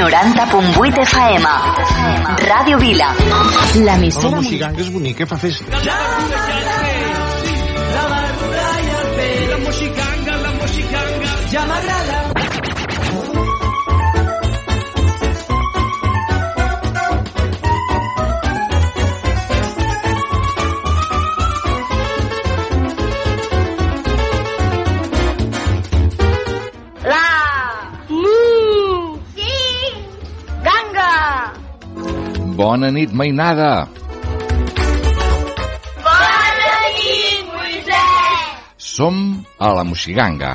90.8 0.00 1.04
FM. 1.04 1.44
Ràdio 2.48 2.78
Vila. 2.78 3.12
La 3.84 3.92
L'emissora... 3.92 4.40
moxiganga 4.40 4.80
és 4.80 4.88
bonica, 4.94 5.26
fa 5.28 5.36
festa. 5.36 5.68
La 5.84 5.98
Bona 32.70 32.86
nit, 32.94 33.10
mainada! 33.10 33.88
Bona 36.04 36.70
nit, 36.94 37.50
Moisès 37.50 38.78
Som 38.78 39.16
a 39.58 39.74
la 39.74 39.82
Moxiganga. 39.82 40.54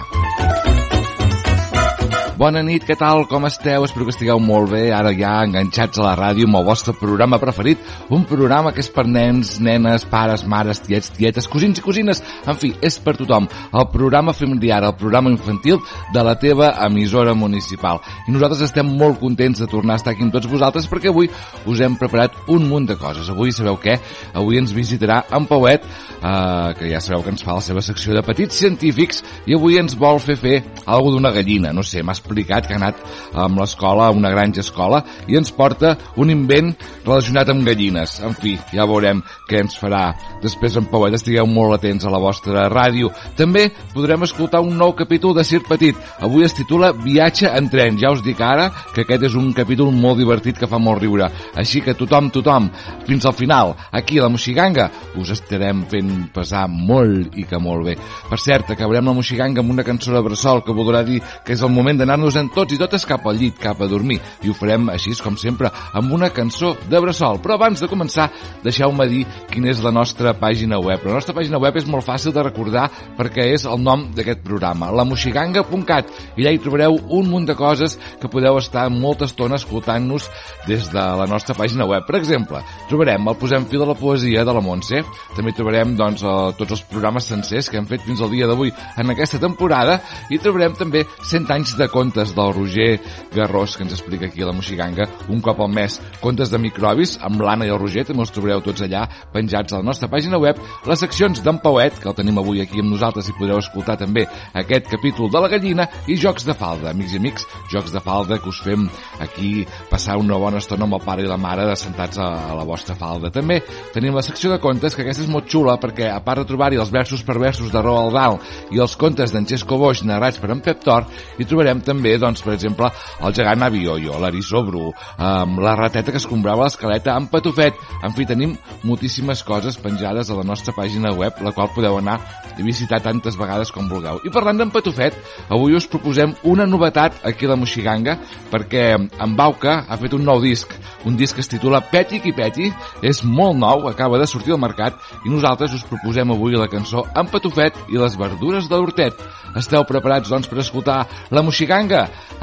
Bona 2.45 2.61
nit, 2.61 2.83
què 2.85 2.93
tal, 2.93 3.23
com 3.25 3.47
esteu? 3.47 3.87
Espero 3.87 4.05
que 4.05 4.11
estigueu 4.13 4.37
molt 4.37 4.69
bé, 4.69 4.91
ara 4.93 5.09
ja 5.17 5.31
enganxats 5.47 5.97
a 5.97 6.03
la 6.03 6.11
ràdio 6.13 6.45
amb 6.45 6.59
el 6.59 6.65
vostre 6.67 6.93
programa 6.93 7.39
preferit, 7.41 7.79
un 8.13 8.21
programa 8.29 8.69
que 8.69 8.83
és 8.83 8.89
per 8.93 9.07
nens, 9.09 9.55
nenes, 9.65 10.03
pares, 10.11 10.43
mares, 10.45 10.77
tiets, 10.85 11.09
tietes, 11.15 11.47
cosins 11.49 11.81
i 11.81 11.83
cosines, 11.85 12.21
en 12.45 12.59
fi, 12.61 12.69
és 12.85 12.99
per 13.01 13.15
tothom. 13.17 13.47
El 13.73 13.87
programa 13.89 14.35
familiar, 14.37 14.83
el 14.85 14.93
programa 14.99 15.31
infantil 15.33 15.79
de 16.13 16.25
la 16.27 16.35
teva 16.37 16.67
emissora 16.85 17.33
municipal. 17.33 18.03
I 18.27 18.35
nosaltres 18.35 18.61
estem 18.67 18.93
molt 18.93 19.17
contents 19.23 19.63
de 19.63 19.69
tornar 19.71 19.97
a 19.97 20.03
estar 20.03 20.13
aquí 20.13 20.21
amb 20.27 20.37
tots 20.37 20.51
vosaltres 20.51 20.85
perquè 20.91 21.09
avui 21.09 21.31
us 21.65 21.81
hem 21.81 21.97
preparat 21.97 22.37
un 22.53 22.69
munt 22.69 22.85
de 22.91 22.99
coses. 23.01 23.33
Avui, 23.33 23.55
sabeu 23.57 23.81
què? 23.81 23.97
Avui 24.37 24.61
ens 24.61 24.75
visitarà 24.77 25.23
en 25.33 25.49
Pauet, 25.49 25.81
eh, 25.81 26.77
que 26.77 26.93
ja 26.93 27.01
sabeu 27.01 27.25
que 27.25 27.33
ens 27.33 27.47
fa 27.47 27.57
la 27.57 27.65
seva 27.65 27.81
secció 27.81 28.13
de 28.13 28.21
petits 28.29 28.61
científics, 28.61 29.25
i 29.49 29.57
avui 29.57 29.81
ens 29.81 29.97
vol 29.97 30.21
fer 30.21 30.37
fer 30.37 30.61
alguna 30.85 31.17
d'una 31.17 31.33
gallina, 31.33 31.73
no 31.73 31.81
sé, 31.81 32.03
m'ha 32.03 32.13
que 32.43 32.53
ha 32.53 32.61
anat 32.75 32.99
amb 33.33 33.59
l'escola, 33.59 34.09
una 34.11 34.31
granja 34.33 34.59
escola, 34.61 35.03
i 35.27 35.37
ens 35.39 35.53
porta 35.55 35.95
un 36.19 36.29
invent 36.33 36.73
relacionat 37.05 37.49
amb 37.49 37.65
gallines. 37.67 38.19
En 38.25 38.35
fi, 38.35 38.57
ja 38.73 38.87
veurem 38.89 39.21
què 39.47 39.61
ens 39.63 39.77
farà. 39.79 40.09
Després 40.43 40.75
en 40.75 40.89
Pauet 40.91 41.15
estigueu 41.15 41.47
molt 41.47 41.77
atents 41.77 42.05
a 42.05 42.11
la 42.11 42.19
vostra 42.19 42.67
ràdio. 42.71 43.11
També 43.37 43.69
podrem 43.93 44.25
escoltar 44.25 44.63
un 44.65 44.75
nou 44.77 44.95
capítol 44.97 45.35
de 45.37 45.45
Cir 45.47 45.61
Petit. 45.67 45.95
Avui 46.19 46.45
es 46.45 46.55
titula 46.57 46.91
Viatge 46.91 47.51
en 47.51 47.69
tren. 47.69 47.99
Ja 48.01 48.11
us 48.11 48.23
dic 48.25 48.41
ara 48.41 48.71
que 48.93 49.05
aquest 49.05 49.29
és 49.29 49.37
un 49.37 49.53
capítol 49.53 49.93
molt 49.93 50.19
divertit 50.19 50.59
que 50.59 50.69
fa 50.69 50.79
molt 50.81 51.03
riure. 51.03 51.29
Així 51.55 51.81
que 51.85 51.95
tothom, 51.97 52.31
tothom, 52.33 52.69
fins 53.05 53.25
al 53.25 53.37
final, 53.37 53.75
aquí 53.91 54.19
a 54.19 54.25
la 54.25 54.31
Moxiganga, 54.33 54.89
us 55.19 55.31
estarem 55.35 55.85
fent 55.91 56.11
passar 56.33 56.65
molt 56.71 57.35
i 57.37 57.45
que 57.47 57.59
molt 57.61 57.85
bé. 57.85 57.95
Per 58.29 58.39
cert, 58.41 58.71
acabarem 58.73 59.05
la 59.05 59.15
Moxiganga 59.17 59.61
amb 59.61 59.71
una 59.75 59.85
cançó 59.85 60.13
de 60.13 60.23
bressol 60.25 60.63
que 60.65 60.73
voldrà 60.75 61.03
dir 61.05 61.21
que 61.45 61.53
és 61.53 61.61
el 61.61 61.69
moment 61.69 61.99
d'anar-nos 61.99 62.14
en 62.15 62.49
tots 62.53 62.73
i 62.73 62.77
totes 62.79 63.05
cap 63.05 63.25
al 63.27 63.37
llit, 63.39 63.57
cap 63.59 63.81
a 63.81 63.87
dormir. 63.87 64.19
I 64.43 64.49
ho 64.49 64.55
farem 64.55 64.89
així, 64.93 65.13
com 65.21 65.35
sempre, 65.37 65.71
amb 65.93 66.13
una 66.13 66.29
cançó 66.29 66.75
de 66.89 66.99
bressol. 67.01 67.41
Però 67.43 67.55
abans 67.55 67.81
de 67.81 67.89
començar, 67.91 68.29
deixeu-me 68.63 69.07
dir 69.11 69.25
quina 69.51 69.69
és 69.71 69.81
la 69.83 69.91
nostra 69.91 70.33
pàgina 70.33 70.79
web. 70.79 71.03
La 71.05 71.17
nostra 71.19 71.35
pàgina 71.35 71.59
web 71.59 71.75
és 71.75 71.87
molt 71.87 72.05
fàcil 72.05 72.33
de 72.33 72.43
recordar 72.43 72.89
perquè 73.17 73.49
és 73.53 73.65
el 73.65 73.81
nom 73.83 74.07
d'aquest 74.15 74.43
programa, 74.45 74.91
lamoxiganga.cat, 74.95 76.11
i 76.37 76.45
allà 76.45 76.53
hi 76.55 76.61
trobareu 76.63 76.97
un 77.17 77.29
munt 77.29 77.47
de 77.49 77.55
coses 77.55 77.97
que 78.21 78.31
podeu 78.31 78.57
estar 78.59 78.87
molta 78.89 79.25
estona 79.29 79.59
escoltant-nos 79.59 80.29
des 80.67 80.89
de 80.93 81.05
la 81.19 81.27
nostra 81.27 81.55
pàgina 81.57 81.87
web. 81.89 82.05
Per 82.07 82.17
exemple, 82.19 82.61
trobarem 82.89 83.27
el 83.27 83.39
Posem 83.45 83.65
fil 83.69 83.83
de 83.83 83.89
la 83.89 83.97
poesia 83.99 84.45
de 84.45 84.53
la 84.55 84.63
Montse, 84.63 85.03
també 85.35 85.53
trobarem 85.53 85.95
doncs, 85.97 86.23
tots 86.57 86.77
els 86.77 86.85
programes 86.89 87.27
sencers 87.29 87.69
que 87.69 87.77
hem 87.77 87.87
fet 87.89 88.03
fins 88.05 88.21
al 88.21 88.31
dia 88.31 88.47
d'avui 88.47 88.71
en 88.97 89.11
aquesta 89.11 89.39
temporada 89.41 89.99
i 90.31 90.39
trobarem 90.41 90.75
també 90.79 91.03
100 91.21 91.51
anys 91.53 91.75
de 91.77 91.87
contes 91.91 92.04
del 92.13 92.53
Roger 92.53 92.99
Garrós 93.33 93.75
que 93.75 93.83
ens 93.83 93.93
explica 93.93 94.27
aquí 94.27 94.41
a 94.41 94.45
la 94.45 94.53
Moxiganga 94.53 95.07
un 95.29 95.41
cop 95.41 95.59
al 95.61 95.71
mes. 95.71 95.99
Contes 96.21 96.51
de 96.51 96.59
microbis 96.61 97.17
amb 97.23 97.41
l'Anna 97.41 97.65
i 97.65 97.71
el 97.73 97.79
Roger, 97.79 98.05
també 98.05 98.21
els 98.21 98.33
trobareu 98.35 98.61
tots 98.61 98.83
allà 98.85 99.05
penjats 99.33 99.73
a 99.73 99.79
la 99.79 99.87
nostra 99.87 100.09
pàgina 100.11 100.39
web. 100.41 100.59
Les 100.85 100.99
seccions 100.99 101.41
d'en 101.43 101.59
Pauet, 101.63 101.97
que 101.99 102.09
el 102.09 102.15
tenim 102.17 102.37
avui 102.37 102.61
aquí 102.61 102.83
amb 102.83 102.91
nosaltres 102.93 103.29
i 103.29 103.35
podreu 103.37 103.59
escoltar 103.63 103.97
també 103.97 104.27
aquest 104.53 104.89
capítol 104.91 105.31
de 105.31 105.41
la 105.41 105.49
gallina 105.51 105.87
i 106.07 106.17
jocs 106.19 106.45
de 106.45 106.53
falda, 106.53 106.91
amics 106.91 107.15
i 107.15 107.21
amics, 107.21 107.47
jocs 107.71 107.93
de 107.95 108.03
falda 108.03 108.39
que 108.41 108.51
us 108.51 108.61
fem 108.61 108.87
aquí 109.23 109.65
passar 109.89 110.17
una 110.21 110.37
bona 110.41 110.61
estona 110.61 110.85
amb 110.85 110.99
el 110.99 111.05
pare 111.05 111.25
i 111.25 111.29
la 111.29 111.39
mare 111.41 111.67
assentats 111.71 112.19
a, 112.19 112.29
a 112.51 112.57
la 112.57 112.67
vostra 112.67 112.95
falda. 112.99 113.31
També 113.33 113.61
tenim 113.93 114.15
la 114.15 114.25
secció 114.25 114.51
de 114.51 114.59
contes, 114.63 114.95
que 114.95 115.05
aquesta 115.05 115.23
és 115.23 115.31
molt 115.31 115.49
xula 115.51 115.77
perquè 115.81 116.09
a 116.11 116.21
part 116.23 116.43
de 116.43 116.49
trobar-hi 116.49 116.79
els 116.81 116.91
versos 116.93 117.23
per 117.25 117.39
versos 117.41 117.71
de 117.73 117.81
Roald 117.81 118.13
Dahl 118.15 118.39
i 118.75 118.81
els 118.81 118.95
contes 118.99 119.33
d'en 119.33 119.47
Xesco 119.47 119.79
Boix 119.79 120.03
narrats 120.05 120.39
per 120.41 120.51
en 120.53 120.61
Pep 120.65 120.83
Tor, 120.83 121.07
hi 121.39 121.45
trobarem 121.47 121.81
també, 121.81 121.94
doncs, 122.01 122.41
per 122.41 122.53
exemple, 122.53 122.89
el 123.21 123.33
gegant 123.33 123.63
Avioio, 123.63 124.19
l'Arisó 124.19 124.63
Bru, 124.63 124.91
amb 125.17 125.59
la 125.59 125.75
rateta 125.75 126.11
que 126.11 126.17
escombrava 126.17 126.65
l'escaleta 126.65 127.15
amb 127.15 127.29
Patufet. 127.31 127.75
En 128.03 128.13
fi, 128.15 128.25
tenim 128.25 128.55
moltíssimes 128.83 129.43
coses 129.43 129.77
penjades 129.77 130.29
a 130.29 130.35
la 130.35 130.43
nostra 130.43 130.73
pàgina 130.75 131.13
web, 131.15 131.41
la 131.41 131.51
qual 131.51 131.71
podeu 131.75 131.97
anar 131.97 132.19
a 132.55 132.63
visitar 132.63 133.01
tantes 133.03 133.37
vegades 133.37 133.71
com 133.71 133.89
vulgueu. 133.89 134.21
I 134.25 134.31
parlant 134.33 134.57
d'en 134.57 134.71
Patufet, 134.71 135.15
avui 135.49 135.75
us 135.75 135.87
proposem 135.87 136.35
una 136.43 136.65
novetat 136.65 137.21
aquí 137.25 137.45
a 137.45 137.53
la 137.53 137.59
Moxiganga, 137.59 138.17
perquè 138.51 138.85
en 138.95 139.35
Bauca 139.35 139.83
ha 139.87 139.99
fet 140.01 140.15
un 140.15 140.25
nou 140.25 140.41
disc, 140.43 140.71
un 141.05 141.17
disc 141.19 141.35
que 141.35 141.43
es 141.43 141.51
titula 141.51 141.83
Peti 141.91 142.21
qui 142.23 142.33
Peti, 142.35 142.71
és 143.05 143.23
molt 143.23 143.59
nou, 143.59 143.87
acaba 143.89 144.19
de 144.21 144.27
sortir 144.27 144.55
al 144.55 144.61
mercat, 144.63 144.97
i 145.25 145.31
nosaltres 145.31 145.75
us 145.75 145.85
proposem 145.87 146.31
avui 146.31 146.55
la 146.55 146.69
cançó 146.71 147.05
En 147.15 147.27
Patufet 147.31 147.77
i 147.91 147.99
les 147.99 148.15
verdures 148.17 148.69
de 148.69 148.77
l'Hortet. 148.79 149.19
Esteu 149.55 149.85
preparats, 149.87 150.29
doncs, 150.31 150.49
per 150.51 150.59
escoltar 150.63 151.03
la 151.31 151.43
Moxiganga? 151.45 151.84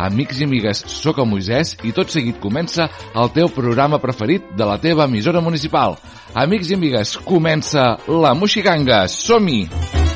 Amics 0.02 0.40
i 0.40 0.46
amigues, 0.46 0.84
sóc 0.88 1.18
el 1.22 1.28
Moisès 1.30 1.74
i 1.84 1.92
tot 1.96 2.12
seguit 2.12 2.38
comença 2.42 2.88
el 3.14 3.32
teu 3.34 3.50
programa 3.52 4.00
preferit 4.02 4.52
de 4.56 4.68
la 4.68 4.78
teva 4.82 5.08
emissora 5.10 5.42
municipal. 5.44 5.98
Amics 6.34 6.70
i 6.70 6.78
amigues, 6.78 7.16
comença 7.26 7.96
la 8.08 8.36
Moxiganga. 8.38 9.04
Som-hi! 9.08 9.66
Ei, 9.68 10.11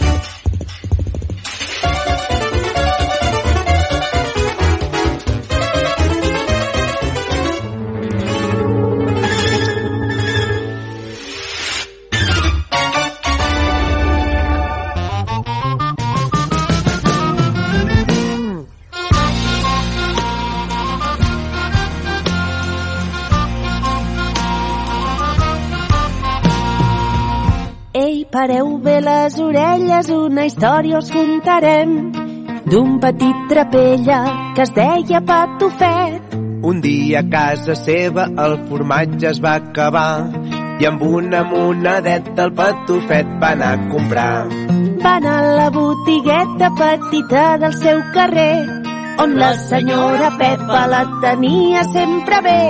les 29.07 29.39
orelles, 29.39 30.09
una 30.11 30.47
història 30.49 30.99
us 30.99 31.11
contarem 31.15 31.93
d'un 32.67 32.97
petit 33.03 33.45
trapella 33.51 34.19
que 34.57 34.65
es 34.65 34.73
deia 34.75 35.21
Patufet. 35.29 36.35
Un 36.67 36.81
dia 36.83 37.21
a 37.23 37.29
casa 37.31 37.77
seva 37.79 38.27
el 38.45 38.57
formatge 38.69 39.29
es 39.31 39.41
va 39.45 39.55
acabar 39.61 40.27
i 40.83 40.89
amb 40.89 41.05
una 41.07 41.45
monedeta 41.47 42.49
el 42.49 42.53
patufet 42.59 43.29
va 43.43 43.53
anar 43.55 43.73
a 43.77 43.85
comprar. 43.93 44.49
Va 45.05 45.13
anar 45.21 45.37
a 45.43 45.55
la 45.61 45.69
botigueta 45.77 46.73
petita 46.81 47.45
del 47.63 47.77
seu 47.79 48.03
carrer, 48.17 48.57
on 49.23 49.37
la 49.41 49.53
senyora 49.69 50.33
Pepa 50.41 50.83
la 50.91 51.05
tenia 51.23 51.85
sempre 51.93 52.43
bé. 52.49 52.63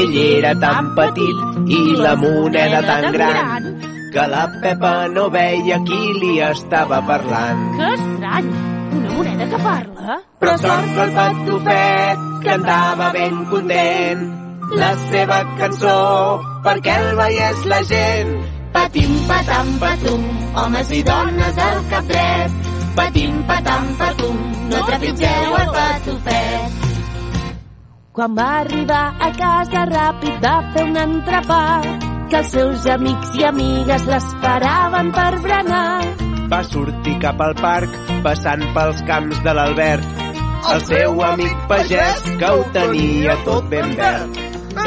Ell 0.00 0.18
era 0.24 0.56
tan 0.66 0.90
petit 0.98 1.70
i 1.78 1.84
la 2.02 2.16
moneda 2.18 2.82
tan 2.90 3.12
gran 3.14 3.79
que 4.10 4.26
la 4.26 4.44
Pepa 4.62 4.92
no 5.14 5.28
veia 5.30 5.78
qui 5.86 6.00
li 6.18 6.34
estava 6.42 6.98
parlant. 7.06 7.62
Que 7.78 7.88
estrany! 7.94 8.50
Una 8.98 9.14
moneda 9.14 9.46
que 9.52 9.60
parla? 9.62 10.18
Però 10.42 10.54
sort 10.58 10.92
que 10.96 11.04
el 11.06 11.12
patufet 11.18 12.24
cantava 12.46 13.10
ben 13.14 13.42
content 13.52 14.24
la 14.80 14.90
seva 15.08 15.40
cançó 15.58 15.94
perquè 16.66 16.96
el 17.04 17.16
veiés 17.18 17.64
la 17.70 17.80
gent. 17.92 18.34
Patim, 18.74 19.16
patam, 19.30 19.72
patum, 19.82 20.26
homes 20.62 20.92
i 20.94 21.02
dones 21.06 21.64
al 21.70 21.80
cap 21.90 22.06
dret. 22.10 22.68
Patim, 22.98 23.40
patam, 23.48 23.90
patum, 23.98 24.38
no 24.70 24.84
trepitgeu 24.90 25.58
el 25.62 25.74
patufet. 25.78 26.86
Quan 28.14 28.38
va 28.38 28.46
arribar 28.60 29.04
a 29.22 29.34
casa 29.38 29.84
ràpid 29.90 30.40
va 30.42 30.56
fer 30.74 30.86
un 30.90 30.96
entrepà 30.98 31.60
que 32.30 32.40
els 32.40 32.54
seus 32.54 32.88
amics 32.94 33.36
i 33.40 33.46
amigues 33.50 34.08
l'esperaven 34.08 35.12
per 35.18 35.30
berenar. 35.44 36.00
Va 36.50 36.64
sortir 36.66 37.18
cap 37.22 37.42
al 37.44 37.54
parc 37.60 38.00
passant 38.24 38.66
pels 38.74 39.04
camps 39.10 39.44
de 39.46 39.54
l'Albert 39.54 40.20
el 40.68 40.80
seu 40.86 41.22
amic 41.24 41.62
pagès 41.68 42.22
que 42.40 42.48
ho 42.54 42.64
tenia 42.74 43.36
tot 43.44 43.68
ben 43.72 43.94
verd. 44.00 44.40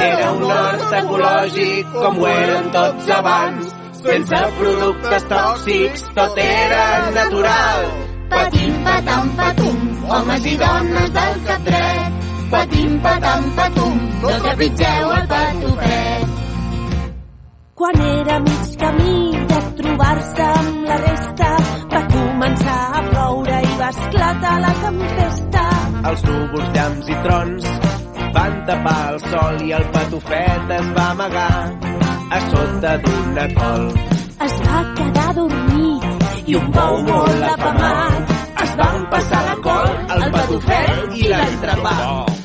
Era 0.07 0.31
un 0.31 0.43
hort 0.47 0.93
ecològic 0.99 1.95
com 1.95 2.19
ho 2.21 2.27
eren 2.31 2.69
tots 2.75 3.09
abans, 3.17 3.71
sense 4.03 4.41
productes 4.59 5.27
tòxics, 5.31 6.05
tot 6.19 6.39
era 6.45 6.83
natural. 7.17 7.89
Patim, 8.33 8.77
patam, 8.85 9.33
patum, 9.39 9.81
homes 10.11 10.47
i 10.53 10.55
dones 10.61 11.15
del 11.17 11.41
cap 11.49 11.67
dret. 11.71 12.29
Patim, 12.53 12.95
patam, 13.07 13.51
patum, 13.57 13.99
no 14.21 14.37
trepitgeu 14.45 15.17
el 15.17 15.27
patufet. 15.35 16.32
Quan 17.83 17.99
era 18.01 18.39
mig 18.39 18.67
camí 18.79 19.15
de 19.47 19.57
trobar-se 19.77 20.43
amb 20.57 20.85
la 20.87 20.97
resta, 20.99 21.47
va 21.93 22.01
començar 22.13 22.75
a 22.99 23.01
ploure 23.09 23.57
i 23.65 23.71
va 23.79 23.89
esclatar 23.95 24.53
la 24.65 24.69
tempesta. 24.83 25.63
Els 26.11 26.23
núvols, 26.29 26.69
llamps 26.77 27.09
i 27.11 27.17
trons 27.25 27.67
van 28.37 28.55
tapar 28.69 29.01
el 29.09 29.19
sol 29.25 29.59
i 29.67 29.75
el 29.79 29.83
patufet 29.97 30.71
es 30.77 30.87
va 30.99 31.09
amagar 31.17 31.57
a 32.37 32.39
sota 32.53 32.93
d'una 33.03 33.49
col. 33.57 33.83
Es 34.47 34.55
va 34.69 34.85
quedar 35.01 35.27
dormit 35.41 36.47
i 36.53 36.55
un 36.61 36.71
bou 36.77 37.01
molt 37.09 37.49
apamat 37.49 38.31
Es 38.63 38.79
van 38.79 39.03
passar 39.11 39.43
la 39.49 39.59
col, 39.67 39.91
el 40.15 40.25
patufet 40.37 41.19
i 41.19 41.27
l'entrepà. 41.33 41.97
Ajudeu-me! 41.99 42.42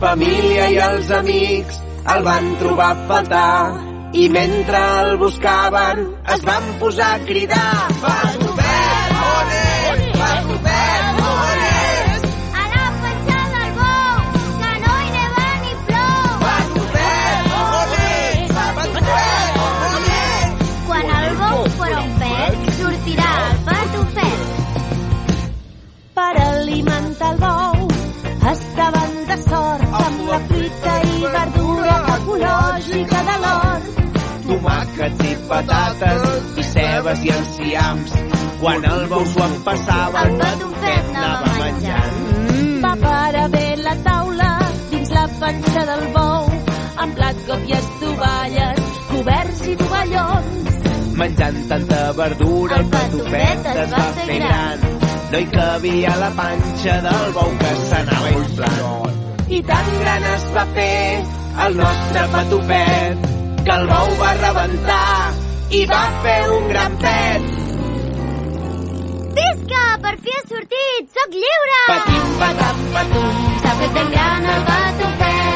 Família 0.00 0.66
i 0.72 0.78
els 0.80 1.10
amics 1.12 1.80
el 2.14 2.24
van 2.26 2.52
trobar 2.62 2.90
a 2.94 3.00
faltar. 3.10 3.56
I 4.20 4.28
mentre 4.34 4.78
el 5.00 5.16
buscaven 5.20 6.06
es 6.34 6.46
van 6.46 6.64
posar 6.80 7.12
a 7.14 7.24
cridar. 7.28 7.74
Patufet, 8.02 8.49
ecològica 32.30 33.20
de 33.28 33.36
l'hort. 33.42 33.98
Tomàquets 34.46 35.24
i 35.30 35.32
patates 35.48 36.58
i 36.58 36.64
cebes 36.70 37.24
i 37.26 37.32
enciams. 37.36 38.14
Quan 38.60 38.84
el 38.92 39.06
bou 39.10 39.24
s'ho 39.32 39.44
empassava, 39.46 40.24
el 40.26 40.36
patufet 40.40 41.10
anava 41.14 41.52
menjant. 41.58 42.18
Va 42.84 42.94
parar 43.04 43.46
bé 43.54 43.66
la 43.84 43.94
taula 44.04 44.50
dins 44.90 45.10
la 45.16 45.26
panxa 45.40 45.84
del 45.90 46.06
bou, 46.16 46.50
amb 47.04 47.16
plat 47.16 47.42
còpies 47.48 47.90
tovalles, 48.02 48.82
coberts 49.10 49.66
i 49.66 49.76
tovallons. 49.82 50.78
Menjant 51.20 51.58
tanta 51.68 52.00
verdura, 52.20 52.78
el 52.80 52.86
patufet 52.94 53.66
es 53.74 53.90
va 53.96 54.06
fer 54.20 54.38
gran. 54.44 54.86
No 55.32 55.38
hi 55.38 55.50
cabia 55.56 56.14
la 56.20 56.30
panxa 56.38 56.96
del 57.06 57.36
bou 57.36 57.52
que 57.60 57.74
s'anava 57.88 58.32
inflant. 58.38 59.20
I 59.50 59.60
tan 59.66 59.92
gran 60.00 60.26
es 60.36 60.48
va 60.54 60.64
fer 60.74 61.39
el 61.66 61.76
nostre 61.76 62.22
patufet 62.32 63.26
que 63.64 63.72
el 63.76 63.86
bou 63.90 64.12
va 64.20 64.30
rebentar 64.38 65.32
i 65.78 65.82
va 65.90 66.00
fer 66.24 66.38
un 66.56 66.68
gran 66.72 66.96
pet. 67.02 67.50
Visca, 69.36 69.84
per 70.06 70.14
fi 70.24 70.36
ha 70.38 70.42
sortit, 70.48 71.12
sóc 71.18 71.36
lliure! 71.36 71.78
Patim, 71.92 72.34
patam, 72.42 72.82
patum, 72.96 73.46
S'ha 73.62 73.78
fet 73.82 73.96
ben 74.00 74.12
gran 74.16 74.52
el 74.56 74.68
patufet. 74.72 75.49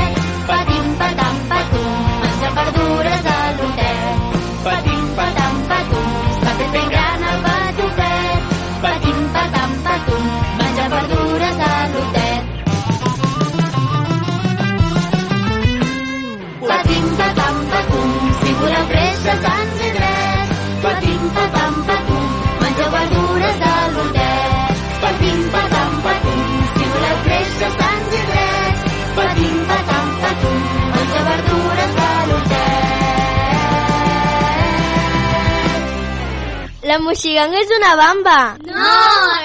La 36.94 36.98
moixiganga 37.02 37.58
és 37.58 37.70
una 37.74 37.88
bamba. 37.98 38.34
No, 38.70 38.90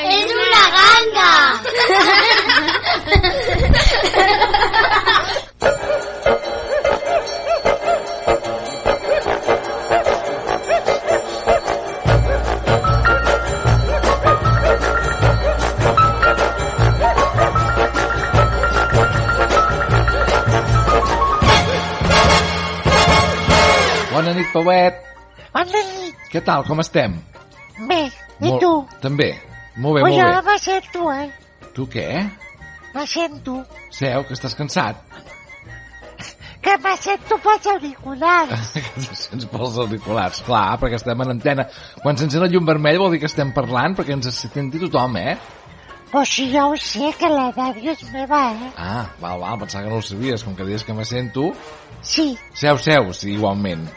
és 0.06 0.34
una 0.38 0.66
ganga! 0.75 1.30
Bona 24.12 24.38
nit, 24.38 24.54
Pauet. 24.54 25.01
Bona 25.57 25.81
nit. 25.81 26.13
Què 26.30 26.46
tal, 26.46 26.62
com 26.69 26.86
estem? 26.86 27.18
Bé, 27.88 28.12
i 28.42 28.50
Molt- 28.50 28.60
tu? 28.62 28.88
També. 29.01 29.30
Molt 29.77 29.96
bé, 29.96 30.01
Pues 30.01 30.15
molt 30.18 30.36
bé. 30.46 30.51
me 30.51 30.60
sento, 30.60 31.12
eh? 31.13 31.32
Tu 31.74 31.86
què? 31.88 32.30
Me 32.94 33.06
sento. 33.08 33.63
Seu, 33.92 34.24
que 34.27 34.34
estàs 34.34 34.56
cansat. 34.56 34.98
Que 36.62 36.74
me 36.84 36.92
sento 36.98 37.38
pels 37.39 37.68
auriculars. 37.72 38.74
Sents 39.15 39.46
pels 39.48 39.77
auriculars. 39.80 40.42
Clar, 40.44 40.75
perquè 40.82 40.98
estem 41.00 41.22
en 41.24 41.32
antena. 41.32 41.65
Quan 42.03 42.18
s'encén 42.20 42.44
el 42.44 42.51
llum 42.51 42.65
vermell 42.68 43.00
vol 43.00 43.13
dir 43.15 43.22
que 43.24 43.30
estem 43.32 43.53
parlant 43.56 43.96
perquè 43.96 44.12
ens 44.18 44.27
senti 44.36 44.82
tothom, 44.82 45.15
eh? 45.22 45.38
Pues 46.12 46.27
si 46.36 46.50
jo 46.51 46.65
ho 46.74 46.75
sé, 46.82 47.13
que 47.18 47.30
la 47.30 47.51
ràdio 47.53 47.94
és 47.94 48.03
meva, 48.12 48.42
eh? 48.51 48.72
Ah, 48.75 49.06
val, 49.22 49.39
val, 49.39 49.60
pensava 49.62 49.86
que 49.86 49.92
no 49.94 50.01
ho 50.01 50.03
sabies. 50.03 50.44
Com 50.44 50.56
que 50.58 50.65
dius 50.68 50.84
que 50.84 50.94
me 50.98 51.06
sento... 51.06 51.53
Sí, 52.01 52.38
Seu, 52.53 52.77
seu, 52.77 53.13
sí, 53.13 53.34
igualment. 53.38 53.88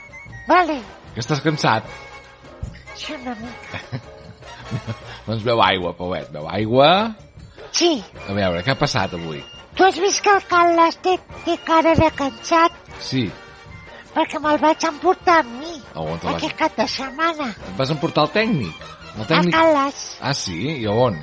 vale. 0.46 0.78
Que 1.14 1.20
estàs 1.20 1.40
cansat? 1.42 1.84
Sí, 2.96 3.14
una 3.14 3.34
mica. 3.40 3.80
Doncs 5.26 5.42
beu 5.44 5.60
aigua, 5.62 5.92
Pauet, 5.96 6.30
beu 6.32 6.46
aigua. 6.48 6.88
Sí, 7.72 8.02
A 8.28 8.32
veure, 8.36 8.62
què 8.64 8.72
ha 8.74 8.78
passat 8.78 9.14
avui? 9.16 9.42
tu 9.76 9.84
has 9.86 9.96
vist 9.96 10.20
que 10.20 10.28
el 10.28 10.42
Carles 10.50 10.96
té, 11.00 11.14
té 11.46 11.54
cara 11.64 11.94
de 11.96 12.10
cansat 12.12 12.74
Sí, 13.00 13.22
perquè 14.12 14.36
me'l 14.44 14.58
vaig 14.60 14.84
emportar 14.84 15.38
amb 15.40 15.54
mi 15.62 15.78
a 15.94 16.02
vas? 16.04 16.26
aquest 16.34 16.56
cap 16.58 16.76
de 16.76 16.86
setmana. 16.86 17.46
Et 17.70 17.76
vas 17.78 17.90
emportar 17.94 18.26
el 18.28 18.32
tècnic? 18.34 18.82
El 19.16 19.24
tècnic... 19.30 19.54
Carles. 19.56 20.02
Ah, 20.20 20.34
sí? 20.36 20.58
I 20.82 20.86
a 20.86 20.92
on? 21.06 21.16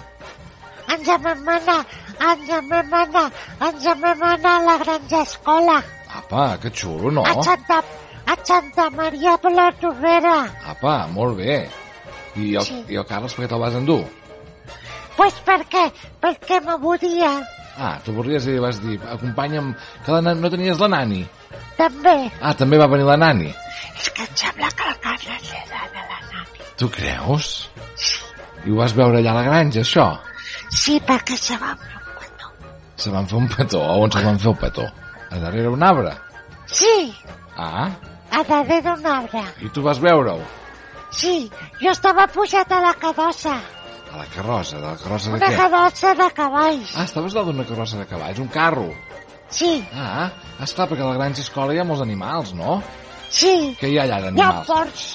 Ens 0.89 1.07
en 1.13 1.21
vam 1.21 1.47
anar, 1.53 1.77
ens 2.31 2.49
en 2.57 2.69
vam 2.73 2.93
anar, 3.03 3.27
ens 3.69 3.85
en 3.93 4.01
vam 4.01 4.23
anar 4.33 4.55
a 4.57 4.65
la 4.65 4.77
granja 4.81 5.21
escola. 5.21 5.77
Apa, 6.17 6.57
que 6.57 6.71
xulo, 6.73 7.11
no? 7.13 7.21
A 7.29 7.37
Santa, 7.45 7.83
a 8.25 8.35
Santa 8.43 8.89
Maria 8.89 9.37
de 9.43 9.51
la 9.53 9.69
Torrera. 9.77 10.35
Apa, 10.79 11.07
molt 11.11 11.37
bé. 11.37 11.67
I 12.39 12.55
el, 12.55 12.63
Sí. 12.65 12.83
i 12.87 12.95
el 12.95 13.05
Carles 13.05 13.33
per 13.35 13.45
què 13.45 13.49
te'l 13.51 13.59
vas 13.59 13.75
endur? 13.75 14.03
Pues 15.17 15.33
per 15.43 15.59
què? 15.67 15.91
Perquè 16.21 16.61
m'avorria. 16.63 17.31
Ah, 17.79 17.97
t'avorries 18.03 18.45
i 18.47 18.57
vas 18.59 18.79
dir, 18.83 18.99
acompanya'm, 19.11 19.73
que 20.05 20.11
la, 20.11 20.33
no 20.35 20.49
tenies 20.51 20.79
la 20.79 20.87
nani. 20.87 21.25
També. 21.77 22.31
Ah, 22.41 22.53
també 22.53 22.77
va 22.79 22.87
venir 22.87 23.05
la 23.07 23.17
nani. 23.17 23.53
És 23.99 24.09
que 24.15 24.23
em 24.23 24.35
sembla 24.35 24.69
que 24.71 24.87
el 24.87 24.97
Carles 25.03 25.51
li 25.51 25.57
agrada 25.57 26.05
la 26.11 26.19
nani. 26.31 26.65
Tu 26.77 26.89
creus? 26.89 27.69
I 28.65 28.71
ho 28.71 28.75
vas 28.79 28.93
veure 28.95 29.19
allà 29.19 29.31
a 29.31 29.39
la 29.39 29.43
granja, 29.43 29.81
això? 29.81 30.07
Sí, 30.71 30.99
perquè 31.07 31.35
se 31.39 31.57
va 31.57 31.71
amb 31.71 31.81
un 31.81 32.19
petó. 32.19 32.51
Se 32.95 33.09
van 33.11 33.27
fer 33.27 33.37
un 33.37 33.47
petó. 33.49 33.83
A 33.83 33.95
on 33.97 34.11
se 34.11 34.23
van 34.23 34.39
fer 34.39 34.51
el 34.51 34.57
petó? 34.57 34.87
A 35.31 35.39
darrere 35.39 35.67
un 35.69 35.83
arbre. 35.83 36.13
Sí, 36.67 37.13
Ah, 37.57 37.89
a 38.31 38.43
darrere 38.43 38.81
d'un 38.81 39.05
arbre. 39.05 39.41
i 39.61 39.69
tu 39.69 39.81
vas 39.81 39.99
veure-ho? 39.99 40.39
Sí, 41.11 41.49
jo 41.81 41.91
estava 41.91 42.27
pujat 42.27 42.71
a 42.71 42.79
la 42.81 42.93
cadossa. 42.93 43.55
A 44.11 44.17
la 44.17 44.25
carrossa, 44.33 44.77
de 44.77 44.85
la 44.87 44.95
carrossa 44.97 45.29
de 45.31 45.37
Una 45.37 45.47
què? 45.49 45.57
cadossa 45.57 46.13
de 46.17 46.27
cavalls. 46.33 46.93
Ah, 46.97 47.03
estaves 47.05 47.33
dalt 47.33 47.47
d'una 47.51 47.65
carrossa 47.65 47.97
de 47.99 48.05
cavalls, 48.09 48.39
un 48.39 48.47
carro. 48.47 48.87
Sí, 49.49 49.83
Ah, 49.93 50.29
esclar, 50.61 50.87
perquè 50.89 51.01
a 51.01 51.09
la 51.09 51.15
granja 51.17 51.41
escola 51.41 51.73
hi 51.73 51.79
ha 51.79 51.83
molts 51.83 52.01
animals, 52.05 52.53
no? 52.53 52.81
Sí, 53.29 53.75
Què 53.79 53.89
hi 53.89 53.97
ha 53.97 54.03
allà 54.03 54.17
hi 54.19 54.21
ha 54.21 54.25
d'animals? 54.27 54.67
porcs, 54.67 55.07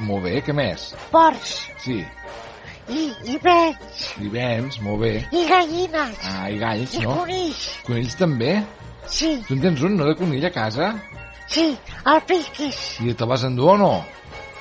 Molt 0.00 0.22
bé, 0.24 0.42
què 0.44 0.52
més? 0.56 0.94
porcs, 1.12 1.66
Sí, 1.84 1.98
i, 2.88 3.00
i 3.24 3.38
bens, 3.38 4.06
i 4.20 4.28
vens, 4.28 4.80
molt 4.80 5.00
bé. 5.00 5.26
i 5.32 5.44
gallines, 5.48 6.16
Ah, 6.24 6.48
i 6.50 6.58
galls, 6.58 6.94
i 6.94 7.00
no? 7.04 7.16
conills. 7.20 7.66
Conills 7.86 8.16
també? 8.16 8.62
Sí, 9.06 9.42
Tu 9.48 9.54
en 9.54 9.60
tens 9.60 9.82
un, 9.82 9.96
no, 9.96 10.04
de 10.04 10.14
conill 10.16 10.44
a 10.46 10.50
casa? 10.50 10.94
sí, 11.46 11.76
el 12.06 12.20
piquis. 12.22 13.00
I 13.00 13.12
te'l 13.14 13.28
vas 13.28 13.44
endur 13.44 13.70
o 13.74 13.76
no? 13.78 14.04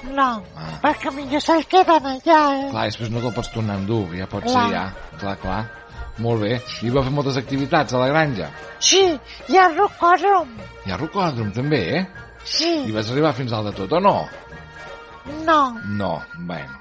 No, 0.03 0.43
Ah. 0.55 0.79
perquè 0.81 1.11
millor 1.11 1.41
se'l 1.41 1.65
queden 1.67 2.05
allà, 2.05 2.39
eh? 2.55 2.69
Clar, 2.71 2.85
després 2.85 3.09
no 3.11 3.19
te'l 3.19 3.33
pots 3.33 3.51
tornar 3.51 3.75
a 3.75 3.77
endur, 3.79 4.07
ja 4.15 4.25
pot 4.27 4.43
Clar. 4.43 4.53
ser 4.53 4.73
ja. 4.73 4.85
Clar, 5.19 5.35
clar. 5.41 5.65
Molt 6.19 6.41
bé. 6.41 6.61
I 6.83 6.89
va 6.89 7.03
fer 7.03 7.11
moltes 7.11 7.37
activitats 7.37 7.93
a 7.93 7.97
la 7.99 8.07
granja. 8.07 8.49
Sí, 8.79 9.19
i 9.49 9.57
el 9.57 9.75
rocòdrom. 9.77 10.49
Hi 10.85 10.91
ha 10.91 10.97
rocòdrom 10.97 11.51
també, 11.51 11.81
eh? 11.99 12.01
I 12.03 12.45
Sí, 12.45 12.91
vas 12.91 13.09
arribar 13.11 13.33
fins 13.33 13.51
al 13.53 13.65
de 13.65 13.71
tot 13.73 13.91
o 13.91 13.99
no? 13.99 14.27
no, 15.45 15.77
No, 15.85 16.21
bueno. 16.39 16.79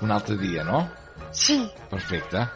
Un 0.00 0.10
altre 0.10 0.36
dia, 0.36 0.64
no? 0.64 0.88
sí. 1.32 1.70
Perfecte. 1.90 2.46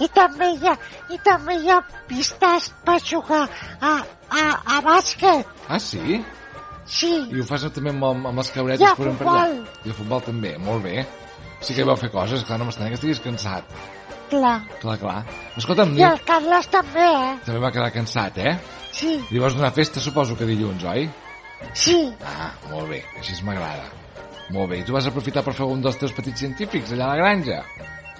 I 0.00 0.08
també 0.08 0.48
hi 0.56 0.66
ha, 0.68 0.76
i 1.10 1.18
també 1.22 1.54
hi 1.62 1.68
ha 1.70 1.80
pistes 2.08 2.72
per 2.84 2.98
jugar 3.00 3.48
a, 3.80 3.92
a, 4.30 4.44
a 4.76 4.80
bàsquet. 4.82 5.46
Ah, 5.68 5.78
sí? 5.78 6.24
Sí, 6.86 7.10
I 7.32 7.40
ho 7.40 7.44
fas 7.48 7.64
també 7.72 7.90
amb, 7.94 8.04
amb, 8.04 8.30
les 8.36 8.50
cabretes 8.52 8.80
I 8.82 8.88
allà? 8.90 8.96
futbol. 8.98 9.54
I 9.84 9.90
a 9.90 9.94
futbol 9.96 10.20
també, 10.26 10.56
molt 10.58 10.82
bé. 10.84 11.04
Sí 11.64 11.74
que 11.74 11.84
vau 11.84 11.96
fer 11.96 12.10
coses, 12.12 12.44
clar, 12.44 12.58
no 12.60 12.66
m'estranya 12.68 12.90
que 12.92 12.98
estiguis 13.00 13.20
cansat. 13.24 13.64
clar. 14.30 14.60
Clar, 14.80 14.98
clar. 14.98 15.24
Escolta'm, 15.56 15.96
I 15.98 16.02
el 16.02 16.20
Carles 16.26 16.66
també, 16.68 17.04
eh? 17.06 17.34
també 17.46 17.60
va 17.62 17.70
quedar 17.72 17.90
cansat, 17.92 18.38
eh? 18.38 18.56
Sí, 18.92 19.16
Li 19.30 19.38
vas 19.38 19.54
donar 19.54 19.72
festa, 19.72 20.00
suposo 20.00 20.36
que 20.36 20.44
dilluns, 20.46 20.84
oi? 20.84 21.08
sí, 21.72 22.12
Ah, 22.24 22.50
molt 22.70 22.88
bé, 22.90 23.02
així 23.18 23.34
m'agrada. 23.44 23.84
Molt 24.50 24.68
bé, 24.70 24.78
i 24.80 24.84
tu 24.84 24.92
vas 24.92 25.06
aprofitar 25.06 25.42
per 25.42 25.54
fer 25.54 25.64
un 25.64 25.80
dels 25.80 25.96
teus 25.96 26.12
petits 26.12 26.38
científics 26.38 26.92
allà 26.92 27.04
a 27.06 27.08
la 27.14 27.16
granja? 27.16 27.62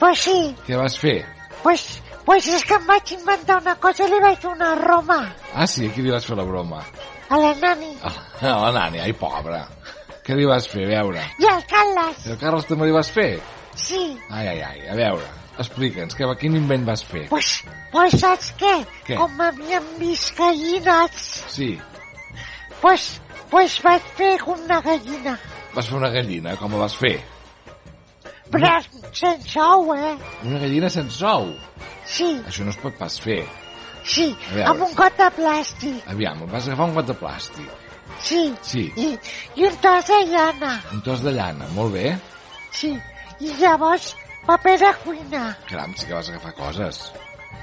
pues 0.01 0.19
sí. 0.19 0.55
Què 0.67 0.77
vas 0.77 0.97
fer? 0.99 1.25
Pues, 1.63 2.01
pues 2.25 2.47
és 2.49 2.65
que 2.65 2.75
em 2.75 2.87
vaig 2.87 3.13
inventar 3.13 3.61
una 3.61 3.75
cosa 3.77 4.05
i 4.05 4.11
li 4.11 4.21
vaig 4.21 4.39
fer 4.39 4.51
una 4.51 4.75
Roma 4.75 5.33
Ah, 5.55 5.67
sí? 5.67 5.87
Aquí 5.87 6.03
li 6.03 6.11
vas 6.11 6.25
fer 6.27 6.37
la 6.37 6.45
broma? 6.45 6.83
A 7.29 7.39
la 7.41 7.55
nani. 7.61 7.93
A 8.03 8.57
la 8.67 8.73
nani, 8.79 9.01
ai, 9.05 9.13
pobra. 9.13 9.65
Què 10.25 10.37
li 10.39 10.47
vas 10.49 10.67
fer, 10.71 10.85
a 10.87 10.91
veure? 11.03 11.23
I 11.41 11.49
el 11.53 11.65
Carles, 11.69 12.27
I 12.27 12.31
el 12.33 12.39
Carles 12.41 12.65
també 12.69 12.87
li 12.89 12.95
vas 12.97 13.11
fer? 13.13 13.41
sí. 13.77 14.17
Ai, 14.31 14.47
ai, 14.49 14.61
ai, 14.63 14.87
a 14.89 14.95
veure, 14.97 15.27
explica'ns, 15.59 16.15
què, 16.17 16.29
quin 16.41 16.55
invent 16.57 16.85
vas 16.87 17.03
fer? 17.05 17.27
Pues, 17.29 17.59
pues 17.93 18.15
saps 18.23 18.53
què? 18.61 18.73
Què? 19.07 19.17
Com 19.19 19.35
m'havien 19.37 19.85
vist 19.99 20.33
gallines, 20.39 21.19
Sí, 21.53 21.75
pues, 22.81 23.21
pues 23.51 23.77
vaig 23.85 24.03
fer 24.17 24.37
una 24.47 24.81
gallina. 24.81 25.37
vas 25.75 25.87
fer 25.91 25.97
una 25.99 26.11
gallina, 26.15 26.57
com 26.57 26.73
la 26.73 26.85
vas 26.87 26.95
fer? 26.97 27.19
Però 28.55 28.71
sense 29.13 29.61
ou, 29.61 29.93
eh? 29.97 30.15
Una 30.47 30.59
gallina 30.63 30.89
sense 30.93 31.25
ou? 31.27 31.49
Sí, 32.07 32.29
Això 32.47 32.65
no 32.65 32.71
es 32.71 32.77
pot 32.81 32.97
pas 32.99 33.17
fer. 33.21 33.43
Sí, 34.05 34.29
amb 34.67 34.83
un 34.87 34.95
got 34.95 35.17
de 35.19 35.29
plàstic. 35.39 36.03
Aviam, 36.13 36.45
vas 36.53 36.69
agafar 36.69 36.89
un 36.91 36.95
got 36.95 37.07
de 37.11 37.17
plàstic. 37.21 37.71
Sí, 38.21 38.43
Sí, 38.63 38.85
i, 39.01 39.09
i 39.57 39.65
un 39.67 39.77
tros 39.81 40.07
de 40.07 40.19
llana. 40.31 40.75
un 40.93 41.01
tros 41.03 41.23
de 41.25 41.33
llana, 41.33 41.67
molt 41.75 41.93
bé. 41.95 42.17
Sí, 42.71 42.93
i 43.41 43.53
llavors 43.61 44.15
paper 44.47 44.79
de 44.79 44.91
cuina. 45.05 45.45
Caram, 45.71 45.95
sí 45.97 46.07
que 46.07 46.15
vas 46.15 46.29
agafar 46.29 46.53
coses. 46.55 47.01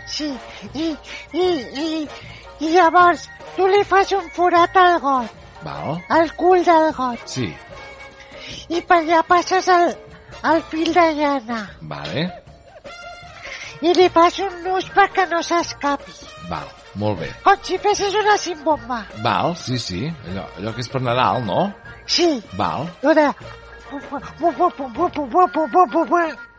Sí, 0.08 0.32
i, 0.74 0.88
i, 1.38 1.46
i, 1.86 2.08
i 2.60 2.70
llavors 2.74 3.28
tu 3.56 3.68
li 3.68 3.84
fas 3.88 4.12
un 4.18 4.28
forat 4.36 4.76
al 4.78 5.00
got, 5.00 5.30
Val? 5.64 6.00
al 6.10 6.32
cul 6.36 6.64
del 6.66 6.90
got, 6.98 7.22
Sí, 7.30 7.52
i 8.70 8.82
per 8.82 8.98
allà 9.04 9.22
passes 9.28 9.68
el, 9.72 9.94
el 10.52 10.62
fil 10.72 10.90
de 10.94 11.06
llana 11.20 11.60
vale, 11.82 12.26
i 13.82 13.94
li 13.98 14.10
fas 14.14 14.38
un 14.46 14.60
nus 14.66 14.90
perquè 14.96 15.28
no 15.32 15.42
s'escapi, 15.46 16.14
val, 16.50 16.68
molt 17.02 17.22
bé. 17.22 17.32
com 17.46 17.64
si 17.66 17.80
fessis 17.82 18.16
una 18.22 18.38
cimbomba. 18.38 19.02
Val, 19.26 19.56
sí, 19.58 19.80
sí, 19.80 20.04
allò, 20.30 20.46
allò 20.60 20.76
que 20.76 20.86
és 20.86 20.92
per 20.92 21.02
Nadal, 21.02 21.44
no? 21.46 21.72
Sí, 22.06 22.30
Val, 22.58 22.88
lo 23.02 23.14
de... 23.16 23.28
La 23.92 24.54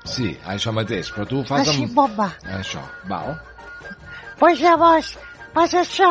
sí, 0.05 0.29
això 0.52 0.73
mateix, 0.75 1.09
però 1.14 1.25
tu 1.29 1.41
ho 1.41 1.47
fas 1.49 1.69
amb... 1.69 1.79
cimbomba. 1.79 2.29
Això, 2.59 2.83
val, 3.09 3.38
Pues 4.43 4.59
llavors 4.59 5.12
fas 5.55 5.75
això 5.79 6.09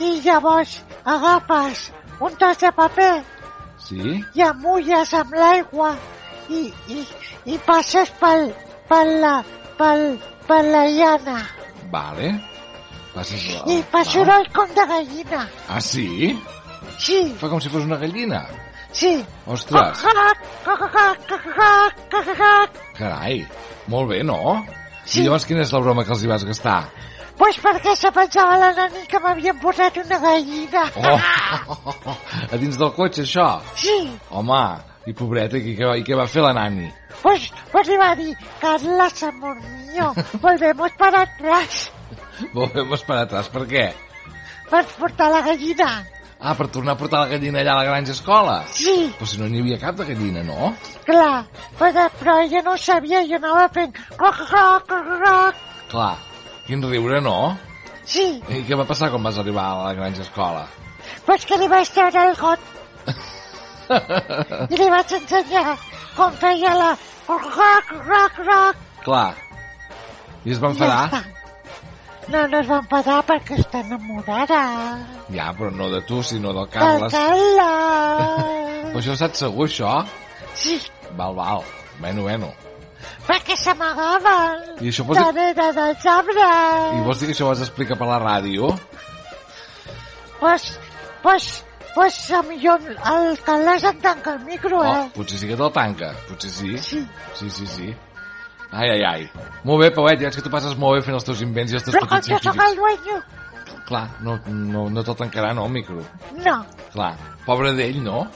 i 0.00 0.06
llavors 0.24 0.78
agafes 1.14 1.90
un 2.24 2.36
tros 2.40 2.62
de 2.62 2.70
paper 2.72 3.10
sí, 3.86 4.14
i 4.38 4.44
amulles 4.46 5.12
amb 5.18 5.34
l'aigua 5.36 5.90
i, 6.48 6.62
i, 6.94 7.02
i 7.52 7.58
passes 7.66 8.12
pel, 8.22 8.46
pel, 8.88 9.12
la, 9.20 9.34
pel, 9.76 10.06
per 10.48 10.62
la 10.64 10.84
llana 10.88 11.38
vale. 11.92 12.32
Passes 13.14 13.44
la... 13.52 13.60
i 13.70 13.78
fa 13.92 14.02
soroll 14.04 14.48
com 14.54 14.66
de 14.74 14.84
gallina. 14.90 15.44
Ah, 15.70 15.80
sí? 15.80 16.34
Sí, 16.98 17.20
Fa 17.38 17.48
com 17.48 17.60
si 17.62 17.68
fos 17.70 17.84
una 17.86 17.96
gallina. 18.00 18.42
sí. 18.92 19.24
Ostres, 19.46 20.02
Pues 22.10 22.28
carai, 22.98 23.46
molt 23.88 24.08
bé, 24.10 24.22
no? 24.26 24.64
I 25.14 25.22
llavors 25.26 25.44
quina 25.46 25.60
és 25.64 25.72
la 25.74 25.80
broma 25.84 26.04
que 26.04 26.12
els 26.14 26.22
hi 26.24 26.30
vas 26.30 26.44
gastar? 26.48 26.84
perquè 27.36 27.94
se 27.98 28.10
pensava 28.14 28.56
la 28.56 28.70
nani 28.72 29.06
que 29.10 29.18
m'havien 29.20 29.58
posat 29.60 29.96
una 30.00 30.18
gallina. 30.22 30.84
Oh, 30.96 32.14
a 32.52 32.56
dins 32.56 32.78
del 32.78 32.92
cotxe, 32.96 33.22
això? 33.26 33.60
Sí, 33.76 33.96
Home, 34.30 34.60
i 35.06 35.12
pobreta, 35.12 35.58
i 35.58 35.74
què, 35.76 35.84
va- 35.86 35.96
i 35.98 36.04
què 36.06 36.16
va 36.16 36.26
fer 36.30 36.42
la 36.42 36.52
nani? 36.54 36.86
Pues, 37.24 37.48
pues 37.72 37.88
li 37.90 37.96
va 37.98 38.12
dir, 38.20 38.36
Carlas, 38.60 39.22
amor 39.26 39.56
mío, 39.88 40.12
volvemos 40.44 40.92
para 41.00 41.22
atrás 41.24 41.90
Volvemos 42.52 43.02
para 43.08 43.22
atrás, 43.26 43.48
per 43.48 43.64
què? 43.70 43.84
per 44.70 44.80
portar 44.98 45.28
la 45.30 45.40
gallina. 45.44 45.88
Ah, 46.40 46.54
per 46.58 46.66
tornar 46.72 46.94
a 46.96 46.98
portar 46.98 47.20
la 47.22 47.28
gallina 47.30 47.60
allà 47.60 47.74
a 47.74 47.76
la 47.82 47.84
granja 47.88 48.12
escola? 48.12 48.54
Sí, 48.68 48.94
Però 49.18 49.26
si 49.28 49.38
no 49.38 49.46
n'hi 49.48 49.60
havia 49.62 49.78
cap 49.78 49.94
de 50.00 50.06
gallina, 50.08 50.42
no? 50.42 50.72
clar, 51.06 51.44
però, 51.78 52.08
però 52.18 52.34
ella 52.42 52.62
no 52.64 52.72
ho 52.74 52.80
sabia, 52.80 53.22
jo 53.28 53.36
anava 53.38 53.68
fent... 53.72 53.94
Croc, 54.18 54.40
croc, 54.50 54.88
croc. 54.88 55.62
Clar, 55.92 56.16
quin 56.66 56.82
riure, 56.90 57.20
no? 57.24 57.36
Sí, 58.04 58.26
I 58.52 58.64
què 58.66 58.76
va 58.76 58.84
passar 58.88 59.08
quan 59.12 59.22
vas 59.24 59.38
arribar 59.40 59.64
a 59.70 59.78
la 59.86 59.94
granja 60.00 60.22
escola? 60.26 60.66
pues 61.24 61.44
que 61.44 61.56
li 61.60 61.68
vaig 61.68 61.88
treure 61.92 62.20
el 62.30 62.34
got 62.36 62.60
i 64.72 64.76
li 64.80 64.86
vaig 64.92 65.12
ensenyar 65.20 65.74
com 66.16 66.32
feia 66.40 66.72
la... 66.78 66.90
Croc, 67.26 67.88
croc, 68.04 68.36
croc. 68.40 68.82
Clar. 69.04 69.34
I 70.44 70.52
es 70.52 70.60
va 70.60 70.68
ja 70.68 70.74
enfadar? 70.74 71.04
està. 71.08 71.22
No, 72.32 72.40
no 72.48 72.58
es 72.60 72.68
va 72.68 72.78
enfadar 72.80 73.18
perquè 73.28 73.58
està 73.60 73.80
enamorada. 73.84 74.60
Ja, 75.32 75.50
però 75.56 75.70
no 75.72 75.90
de 75.92 76.00
tu, 76.08 76.22
sinó 76.24 76.52
del 76.56 76.64
Del 76.64 76.72
Carles. 76.72 77.12
Carles. 77.12 78.84
Però 78.94 79.00
això 79.00 79.14
ho 79.14 79.18
saps 79.18 79.40
segur, 79.42 79.66
això? 79.66 79.94
Sí, 80.54 80.76
Val, 81.18 81.34
val. 81.34 81.64
Bueno, 82.00 82.22
bueno. 82.22 82.52
perquè 83.26 83.54
s'amagaven 83.56 84.80
I 84.84 84.88
això 84.90 85.04
vols 85.06 85.18
darrere 85.20 85.66
dels 85.76 86.06
arbres. 86.06 86.94
I 86.98 87.02
vols 87.06 87.20
dir 87.20 87.28
que 87.28 87.34
això 87.36 87.46
ho 87.46 87.52
has 87.52 87.60
d'explicar 87.62 87.96
per 88.00 88.08
la 88.08 88.18
ràdio? 88.22 88.70
Pues, 90.40 90.66
pues, 91.22 91.48
pues 91.94 92.30
a 92.32 92.42
millor 92.42 92.80
el 92.90 93.38
Carles 93.46 93.84
em 93.84 94.00
tanca 94.00 94.34
el 94.34 94.40
micro, 94.44 94.80
Oh, 94.80 94.84
eh? 95.04 95.10
potser 95.14 95.38
sí 95.38 95.46
que 95.48 95.56
te'l 95.56 95.72
tanca. 95.72 96.12
Potser 96.28 96.50
sí. 96.50 96.76
Sí. 96.78 97.06
Sí, 97.34 97.50
sí, 97.50 97.66
sí. 97.66 97.94
Ai, 98.74 98.88
ai, 98.90 99.02
ai. 99.06 99.30
Molt 99.62 99.84
bé, 99.84 99.90
Pauet, 99.94 100.18
ja 100.20 100.28
és 100.32 100.36
que 100.36 100.42
tu 100.42 100.50
passes 100.50 100.74
molt 100.76 100.98
bé 100.98 101.04
fent 101.06 101.14
els 101.14 101.24
teus 101.24 101.40
invents 101.46 101.70
i 101.72 101.76
els 101.78 101.84
teus 101.86 101.94
Però 101.94 102.08
com 102.08 102.16
petits 102.18 102.32
jo 102.32 102.38
sóc 102.42 102.56
el 102.56 102.74
científics. 102.74 103.04
dueño, 103.04 103.22
Clar, 103.84 104.08
no, 104.24 104.38
no, 104.48 104.88
no 104.90 105.02
te'l 105.04 105.16
tancarà, 105.20 105.52
no, 105.54 105.66
el 105.68 105.72
micro. 105.72 106.00
no. 106.42 106.56
Clar, 106.92 107.12
pobre 107.46 107.72
d'ell, 107.76 108.00
no? 108.02 108.26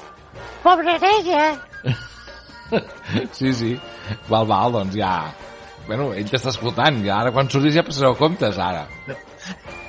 Pobre 0.62 0.98
d'ella. 1.00 1.56
sí, 3.32 3.52
sí. 3.54 3.80
Val, 4.28 4.46
val, 4.46 4.72
doncs 4.72 4.94
ja... 4.94 5.12
Bueno, 5.88 6.10
ell 6.12 6.28
t'està 6.28 6.50
escoltant, 6.52 6.98
ja 7.02 7.16
ara 7.22 7.30
quan 7.32 7.48
surtis 7.48 7.72
ja 7.74 7.82
passareu 7.82 8.12
comptes, 8.18 8.58
ara. 8.60 8.82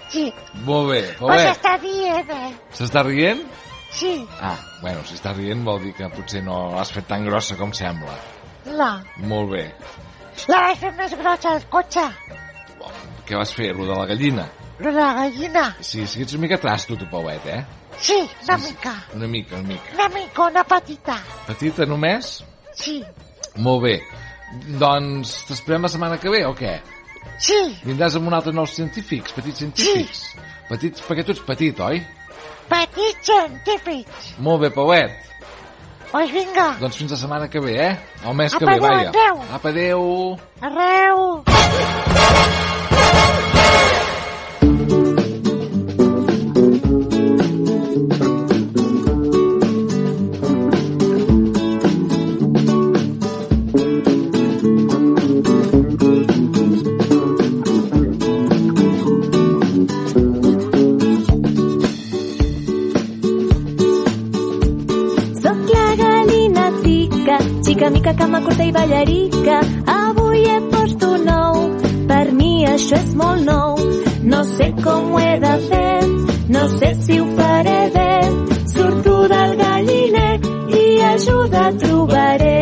Sí, 0.09 0.33
Molt 0.65 0.89
bé, 0.91 1.01
pues 1.19 1.19
Pauet. 1.19 1.51
està 1.57 1.75
dient, 1.81 2.29
eh? 2.33 2.53
S'està 2.73 3.03
rient? 3.05 3.43
Sí, 3.91 4.27
Ah, 4.41 4.55
bueno, 4.81 5.01
si 5.05 5.15
està 5.15 5.33
rient 5.33 5.63
vol 5.65 5.81
dir 5.83 5.93
que 5.97 6.09
potser 6.13 6.43
no 6.43 6.69
l'has 6.75 6.91
fet 6.93 7.07
tan 7.07 7.25
grossa 7.25 7.55
com 7.57 7.71
sembla. 7.73 8.15
no. 8.65 8.89
Molt 9.17 9.51
bé. 9.51 9.75
La 10.47 10.61
vaig 10.61 10.77
fer 10.77 10.91
més 10.95 11.13
grossa 11.17 11.49
al 11.55 11.63
cotxe. 11.69 12.03
Què 13.25 13.37
vas 13.37 13.51
fer, 13.53 13.75
lo 13.75 13.85
de 13.85 13.95
la 13.97 14.05
gallina? 14.05 14.47
Lo 14.79 14.91
de 14.91 14.99
la 14.99 15.13
gallina. 15.13 15.75
Sí, 15.81 16.05
sí, 16.07 16.21
ets 16.23 16.33
una 16.33 16.41
mica 16.41 16.57
trasto, 16.57 16.95
tu, 16.95 17.05
Pauet, 17.09 17.45
eh? 17.45 17.65
Sí, 17.99 18.17
una 18.43 18.57
Sí, 18.57 18.65
sí. 18.65 18.71
mica. 18.73 18.93
Una 19.13 19.27
mica, 19.27 19.55
una 19.57 19.67
mica. 19.67 19.93
Una 19.93 20.09
mica, 20.09 20.41
una 20.43 20.63
petita. 20.63 21.17
Petita 21.47 21.85
només? 21.85 22.43
Sí, 22.73 23.03
Molt 23.55 23.83
bé. 23.83 24.01
Doncs 24.79 25.45
t'esperem 25.49 25.81
la 25.83 25.89
setmana 25.89 26.17
que 26.17 26.29
ve, 26.29 26.45
o 26.45 26.53
què? 26.55 26.79
Sí, 27.39 27.57
Vindràs 27.85 28.15
amb 28.19 28.27
un 28.27 28.33
altre 28.37 28.51
nous 28.53 28.75
científics, 28.75 29.33
petits 29.33 29.57
científics. 29.63 30.21
Petits, 30.69 31.01
perquè 31.07 31.23
tu 31.25 31.31
ets 31.33 31.41
petit, 31.47 31.79
oi? 31.79 32.03
petits 32.69 33.25
científics. 33.25 34.35
Molt 34.37 34.61
bé, 34.61 34.69
Pauet. 34.69 35.25
Pues 36.11 36.31
vinga, 36.33 36.71
Doncs 36.81 36.95
fins 36.97 37.11
la 37.11 37.17
setmana 37.21 37.47
que 37.49 37.59
ve, 37.61 37.73
eh? 37.85 37.97
El 38.25 38.33
mes 38.33 38.53
que 38.55 38.65
Apa, 38.65 38.77
ve, 38.77 38.77
adéu, 38.77 38.97
vaja. 38.97 39.09
adéu. 39.09 39.43
Apa, 39.53 39.69
adéu. 39.69 40.39
arreu. 40.61 42.68
Cama 68.19 68.41
curta 68.41 68.63
i 68.67 68.71
ballarica. 68.71 69.57
Avui 69.95 70.43
he 70.51 70.59
post 70.73 71.03
un 71.07 71.25
nou, 71.25 71.59
per 72.11 72.25
mi 72.39 72.53
això 72.67 72.99
és 72.99 73.13
molt 73.21 73.45
nou. 73.47 73.79
No 74.33 74.43
sé 74.51 74.69
com 74.83 75.13
ho 75.13 75.21
he 75.23 75.35
de 75.45 75.53
fer, 75.69 75.99
no 76.55 76.63
sé 76.75 76.89
si 77.05 77.19
ho 77.19 77.27
faré 77.39 77.79
bé. 77.95 78.11
Surto 78.73 79.15
del 79.33 79.55
galliner 79.63 80.33
i 80.81 80.83
ajuda 81.13 81.63
trobaré. 81.83 82.57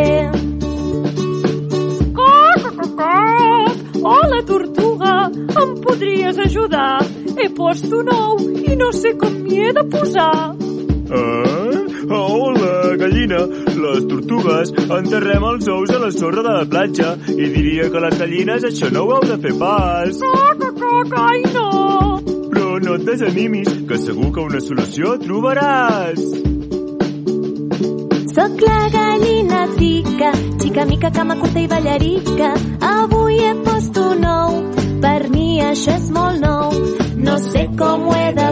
Hola, 4.07 4.39
tortuga! 4.47 5.13
Em 5.61 5.73
podries 5.83 6.37
ajudar? 6.45 7.01
He 7.37 7.49
post 7.57 7.91
un 7.91 8.13
ou 8.13 8.39
i 8.69 8.77
no 8.79 8.93
sé 8.95 9.11
com 9.19 9.33
m'hi 9.43 9.59
he 9.65 9.73
de 9.75 9.83
posar. 9.91 10.31
Hola, 11.11 11.46
gallina. 13.07 13.39
Les 13.77 14.05
tortugues 14.09 14.73
enterrem 14.99 15.45
els 15.51 15.67
ous 15.71 15.93
a 15.95 15.99
la 16.01 16.11
sorra 16.11 16.43
de 16.43 16.53
la 16.59 16.65
platja 16.65 17.13
i 17.31 17.49
diria 17.53 17.89
que 17.93 18.03
les 18.03 18.19
gallines 18.19 18.67
això 18.67 18.91
no 18.91 19.05
ho 19.05 19.15
heu 19.15 19.25
de 19.31 19.37
fer 19.45 19.53
pas. 19.59 20.19
Caca, 20.23 20.71
caca, 20.81 21.23
ai 21.31 21.41
no! 21.53 21.69
Però 22.51 22.67
no 22.83 22.97
et 22.97 23.07
desanimis, 23.07 23.71
que 23.87 23.99
segur 24.01 24.31
que 24.35 24.45
una 24.49 24.61
solució 24.63 25.15
trobaràs. 25.23 26.23
Soc 28.37 28.61
la 28.61 28.81
gallina 28.93 29.63
tica, 29.77 30.31
xica 30.61 30.85
mica, 30.85 31.11
cama 31.11 31.39
curta 31.39 31.63
i 31.63 31.67
ballarica. 31.71 32.53
Avui 32.91 33.39
he 33.41 33.53
post 33.65 33.97
un 34.03 34.21
nou, 34.21 34.61
per 35.01 35.19
mi 35.33 35.49
això 35.63 35.95
és 35.97 36.11
molt 36.13 36.43
nou. 36.43 36.75
No 37.27 37.39
sé 37.43 37.65
com 37.79 38.07
ho 38.07 38.13
he 38.15 38.29
de 38.37 38.46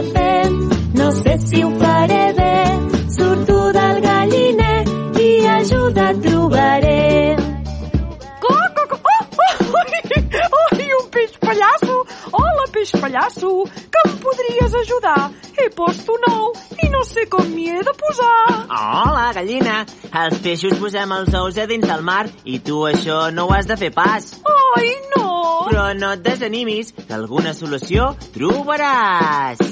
He 15.66 15.70
post 15.74 16.06
un 16.06 16.24
ou 16.30 16.52
i 16.78 16.88
no 16.92 17.00
sé 17.02 17.24
com 17.26 17.48
m'hi 17.50 17.64
he 17.72 17.80
de 17.82 17.92
posar. 17.98 18.34
Hola, 18.70 19.24
gallina. 19.34 19.80
Els 20.20 20.36
peixos 20.44 20.76
posem 20.78 21.14
els 21.16 21.34
ous 21.34 21.58
a 21.58 21.64
dins 21.66 21.82
del 21.90 22.04
mar 22.06 22.28
i 22.46 22.60
tu 22.62 22.84
això 22.86 23.16
no 23.34 23.48
ho 23.48 23.54
has 23.56 23.66
de 23.66 23.74
fer 23.80 23.88
pas. 23.96 24.28
Ai, 24.52 24.92
no! 25.16 25.24
Però 25.66 25.88
no 25.98 26.12
et 26.14 26.22
desanimis, 26.22 26.92
que 27.00 27.16
alguna 27.18 27.56
solució 27.58 28.12
trobaràs. 28.36 29.64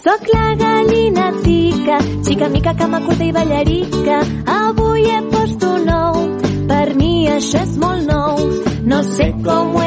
Soc 0.00 0.24
la 0.32 0.48
gallina 0.64 1.28
tica, 1.44 2.00
xica 2.24 2.48
mica, 2.56 2.72
cama 2.80 3.04
curta 3.04 3.28
i 3.28 3.36
ballarica. 3.36 4.22
Avui 4.56 5.04
he 5.04 5.20
post 5.36 5.68
un 5.68 5.84
nou, 5.92 6.22
per 6.72 6.86
mi 6.96 7.14
això 7.36 7.60
és 7.66 7.76
molt 7.84 8.08
nou. 8.08 8.46
No 8.88 9.04
sé 9.12 9.34
com 9.44 9.76
ho 9.76 9.81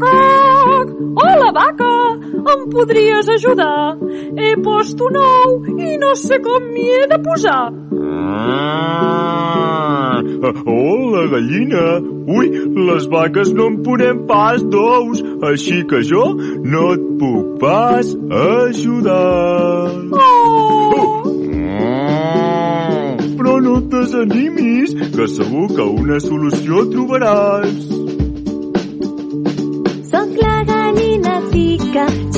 cac, 0.00 0.12
cac, 0.12 0.64
cac. 0.70 0.88
Hola, 1.20 1.50
vaca! 1.52 1.92
Em 2.52 2.60
podries 2.72 3.28
ajudar? 3.28 3.96
He 4.36 4.56
post 4.64 5.00
un 5.06 5.16
ou 5.20 5.48
i 5.78 5.96
no 6.00 6.14
sé 6.16 6.38
com 6.44 6.62
m'hi 6.72 6.86
he 6.96 7.06
de 7.10 7.18
posar. 7.24 7.64
Ah, 8.80 10.22
hola, 10.66 11.22
gallina. 11.34 11.84
Ui, 12.30 12.46
les 12.88 13.06
vaques 13.12 13.52
no 13.52 13.66
en 13.72 13.76
ponem 13.84 14.16
pas 14.30 14.62
d'ous, 14.62 15.22
així 15.50 15.82
que 15.90 16.00
jo 16.10 16.24
no 16.64 16.82
et 16.94 17.02
puc 17.20 17.58
pas 17.62 18.06
ajudar. 18.40 19.90
Oh! 20.12 21.22
Ah, 21.80 23.16
Però 23.40 23.54
no 23.64 23.78
et 23.80 23.88
desanimis, 23.92 24.94
que 25.16 25.26
segur 25.36 25.66
que 25.74 25.84
una 26.04 26.18
solució 26.22 26.74
trobaràs. 26.92 27.78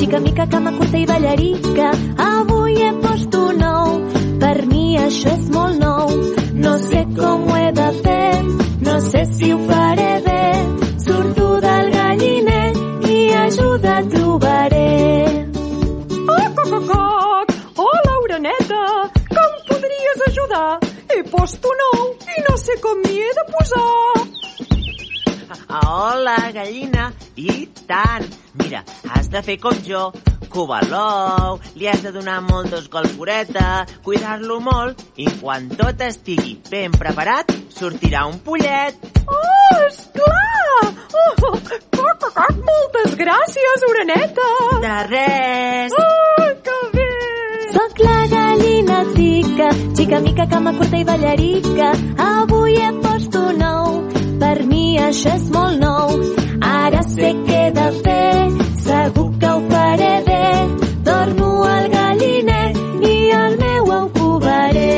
Xica 0.03 0.19
mica, 0.19 0.45
cama 0.47 0.71
curta 0.73 0.97
i 0.97 1.05
ballarica. 1.05 1.91
Avui 2.17 2.73
he 2.75 2.91
post 3.03 3.35
un 3.39 3.57
nou, 3.57 3.91
per 4.41 4.57
mi 4.67 4.97
això 4.99 5.31
és 5.31 5.45
molt 5.55 5.79
nou. 5.79 6.09
No 6.63 6.73
sé 6.77 7.03
com 7.19 7.45
ho 7.47 7.55
he 7.55 7.69
de 7.77 7.87
fer, 8.03 8.33
no 8.87 8.95
sé 8.99 9.21
si 9.31 9.53
ho 9.53 9.59
faré 9.69 10.09
bé. 10.25 10.43
Surto 11.05 11.47
del 11.67 11.91
galliner 11.95 12.69
i 13.15 13.17
ajuda 13.45 13.95
trobaré. 14.15 14.91
Cac, 16.27 16.59
cac, 16.59 16.75
cac. 16.91 17.55
Hola, 17.85 18.19
oreneta! 18.25 18.83
Que 19.31 19.47
em 19.47 19.55
podries 19.71 20.27
ajudar? 20.27 20.67
He 21.13 21.23
post 21.31 21.71
un 21.71 21.87
ou 21.93 22.05
i 22.35 22.45
no 22.49 22.59
sé 22.67 22.79
com 22.83 23.07
m'hi 23.07 23.23
he 23.23 23.33
de 23.39 23.47
posar. 23.55 24.22
Hola, 25.73 26.37
gallina. 26.53 27.11
I 27.35 27.67
tant. 27.87 28.29
Mira, 28.61 28.83
has 29.09 29.29
de 29.33 29.41
fer 29.41 29.57
com 29.57 29.77
jo. 29.87 30.11
Covar 30.53 30.83
l'ou, 30.85 31.55
li 31.81 31.87
has 31.89 32.03
de 32.05 32.11
donar 32.13 32.35
moltes 32.45 32.85
golforeta, 32.93 33.87
cuidar-lo 34.05 34.59
molt 34.61 34.99
i 35.17 35.25
quan 35.39 35.65
tot 35.73 36.03
estigui 36.05 36.59
ben 36.69 36.93
preparat, 36.93 37.49
sortirà 37.73 38.27
un 38.29 38.37
pollet. 38.45 38.99
Oh, 39.25 39.79
esclar! 39.87 40.91
Oh, 41.23 41.57
cac, 41.65 41.87
cac, 41.97 42.27
cac. 42.37 42.61
Moltes 42.69 43.17
gràcies, 43.17 43.87
oreneta! 43.89 44.49
De 44.85 44.93
res! 45.09 45.97
Oh, 45.97 46.51
que 46.67 46.77
bé! 46.99 47.09
Soc 47.73 48.03
la 48.05 48.19
gallina 48.29 48.99
tica, 49.15 49.71
xica 49.97 50.21
mica, 50.21 50.45
cama 50.53 50.77
curta 50.77 51.01
i 51.01 51.07
ballarica. 51.09 51.89
Avui 52.29 52.77
he 52.77 52.91
post 53.01 53.41
un 53.41 53.57
nou, 53.63 53.82
això 55.01 55.33
és 55.35 55.49
molt 55.53 55.79
nou. 55.81 56.13
Ara 56.63 57.01
sé 57.07 57.33
què 57.45 57.59
he 57.67 57.71
de 57.77 57.87
fer, 58.05 58.35
segur 58.85 59.27
que 59.39 59.49
ho 59.51 59.59
faré 59.71 60.13
bé. 60.27 60.45
Dormo 61.09 61.49
al 61.67 61.89
galliner 61.93 62.67
i 63.09 63.15
el 63.39 63.57
meu 63.63 63.91
ou 63.97 64.07
covaré. 64.19 64.95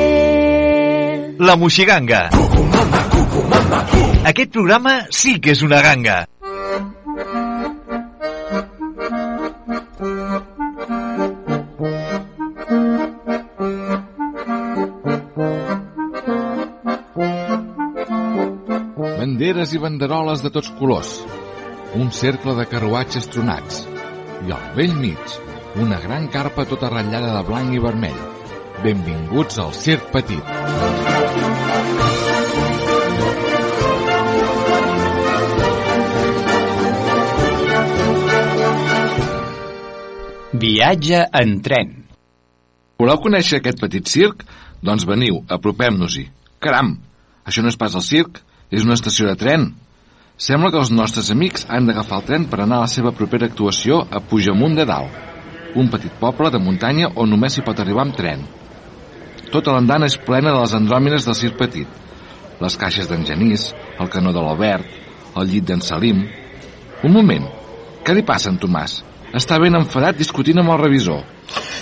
La 1.40 1.56
Moixiganga. 1.56 2.30
Aquest 4.26 4.52
programa 4.52 5.02
sí 5.12 5.40
que 5.40 5.54
és 5.54 5.62
una 5.66 5.82
ganga. 5.86 6.24
Banderes 19.56 19.72
i 19.72 19.80
banderoles 19.80 20.42
de 20.44 20.50
tots 20.52 20.68
colors. 20.76 21.10
Un 21.96 22.10
cercle 22.12 22.52
de 22.58 22.66
carruatges 22.68 23.30
tronats. 23.32 23.78
I 24.44 24.52
al 24.52 24.64
vell 24.76 24.96
mig, 25.00 25.36
una 25.80 25.96
gran 26.04 26.26
carpa 26.28 26.66
tota 26.68 26.90
ratllada 26.92 27.30
de 27.38 27.44
blanc 27.48 27.72
i 27.72 27.80
vermell. 27.80 28.18
Benvinguts 28.84 29.62
al 29.64 29.72
Circ 29.72 30.10
Petit. 30.12 30.44
Viatge 40.66 41.22
en 41.32 41.54
tren. 41.70 41.94
Voleu 43.00 43.22
conèixer 43.24 43.62
aquest 43.62 43.80
petit 43.86 44.12
circ? 44.12 44.44
Doncs 44.84 45.08
veniu, 45.08 45.40
apropem-nos-hi. 45.48 46.26
Caram, 46.60 46.98
això 47.48 47.64
no 47.64 47.72
és 47.72 47.80
pas 47.80 47.96
el 47.96 48.04
circ, 48.04 48.44
és 48.72 48.86
una 48.86 48.96
estació 48.98 49.28
de 49.30 49.36
tren. 49.40 49.70
Sembla 50.36 50.72
que 50.72 50.82
els 50.82 50.92
nostres 50.92 51.30
amics 51.32 51.66
han 51.72 51.88
d'agafar 51.88 52.20
el 52.20 52.28
tren 52.28 52.48
per 52.52 52.60
anar 52.62 52.82
a 52.82 52.86
la 52.86 52.92
seva 52.92 53.14
propera 53.16 53.48
actuació 53.48 54.02
a 54.12 54.20
Pujamunt 54.20 54.76
de 54.76 54.86
Dalt, 54.90 55.22
un 55.76 55.90
petit 55.92 56.12
poble 56.20 56.52
de 56.52 56.60
muntanya 56.60 57.12
on 57.16 57.30
només 57.32 57.56
s'hi 57.56 57.64
pot 57.64 57.80
arribar 57.80 58.06
amb 58.06 58.16
tren. 58.18 58.44
Tota 59.52 59.76
l'andana 59.76 60.10
és 60.10 60.18
plena 60.18 60.52
de 60.52 60.60
les 60.60 60.74
andròmines 60.76 61.28
del 61.28 61.38
circ 61.38 61.60
petit. 61.60 61.88
Les 62.60 62.78
caixes 62.80 63.08
d'en 63.08 63.26
Genís, 63.28 63.70
el 64.00 64.10
canó 64.12 64.32
de 64.36 64.44
l'Albert, 64.44 64.88
el 65.36 65.48
llit 65.52 65.68
d'en 65.68 65.84
Salim... 65.84 66.26
Un 67.06 67.12
moment. 67.14 67.44
Què 68.08 68.14
li 68.16 68.24
passa, 68.26 68.50
en 68.50 68.56
Tomàs? 68.58 68.96
Està 69.36 69.60
ben 69.62 69.76
enfadat 69.78 70.18
discutint 70.18 70.58
amb 70.62 70.72
el 70.74 70.80
revisor. 70.80 71.20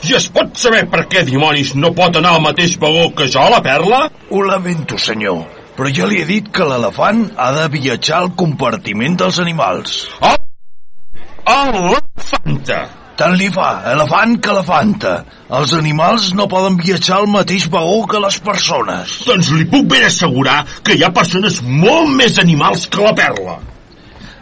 I 0.09 0.17
es 0.17 0.25
pot 0.33 0.57
saber 0.59 0.81
per 0.91 1.05
què 1.07 1.21
dimonis 1.23 1.75
no 1.79 1.93
pot 1.95 2.17
anar 2.19 2.33
al 2.35 2.43
mateix 2.43 2.75
vagó 2.81 3.11
que 3.15 3.29
jo, 3.31 3.45
la 3.53 3.61
Perla? 3.63 4.01
Ho 4.33 4.41
lamento, 4.43 4.97
senyor, 4.99 5.45
però 5.77 5.89
jo 5.89 6.07
li 6.09 6.21
he 6.21 6.25
dit 6.29 6.49
que 6.53 6.65
l'elefant 6.69 7.25
ha 7.38 7.51
de 7.55 7.67
viatjar 7.73 8.23
al 8.23 8.33
compartiment 8.39 9.17
dels 9.19 9.39
animals. 9.41 10.03
Oh! 10.21 10.36
Elefanta! 11.53 12.83
Tant 13.17 13.36
li 13.38 13.49
fa, 13.53 13.83
elefant 13.91 14.39
que 14.41 14.49
elefanta. 14.49 15.12
Els 15.53 15.73
animals 15.77 16.31
no 16.38 16.47
poden 16.49 16.79
viatjar 16.79 17.19
al 17.19 17.27
mateix 17.29 17.67
vagó 17.73 17.99
que 18.09 18.21
les 18.23 18.39
persones. 18.41 19.19
Doncs 19.27 19.51
li 19.53 19.67
puc 19.69 19.86
ben 19.91 20.07
assegurar 20.07 20.63
que 20.81 20.95
hi 20.97 21.03
ha 21.05 21.12
persones 21.13 21.59
molt 21.62 22.09
més 22.17 22.39
animals 22.41 22.88
que 22.89 23.03
la 23.03 23.13
Perla. 23.17 23.59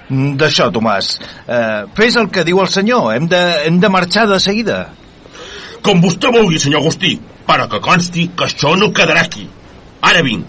Mm, 0.08 0.38
D'això, 0.40 0.70
Tomàs. 0.72 1.12
Eh, 1.48 1.84
fes 2.00 2.16
el 2.20 2.32
que 2.32 2.46
diu 2.48 2.64
el 2.64 2.72
senyor. 2.72 3.12
Hem 3.16 3.28
de, 3.32 3.42
hem 3.68 3.82
de 3.84 3.92
marxar 3.92 4.26
de 4.32 4.40
seguida. 4.40 4.80
Com 5.84 6.00
vostè 6.04 6.32
vulgui, 6.32 6.60
senyor 6.62 6.84
Agustí, 6.86 7.18
però 7.48 7.68
que 7.68 7.84
consti 7.84 8.30
que 8.38 8.48
això 8.48 8.76
no 8.80 8.94
quedarà 8.96 9.26
aquí. 9.28 9.50
Ara 10.08 10.24
vinc, 10.24 10.48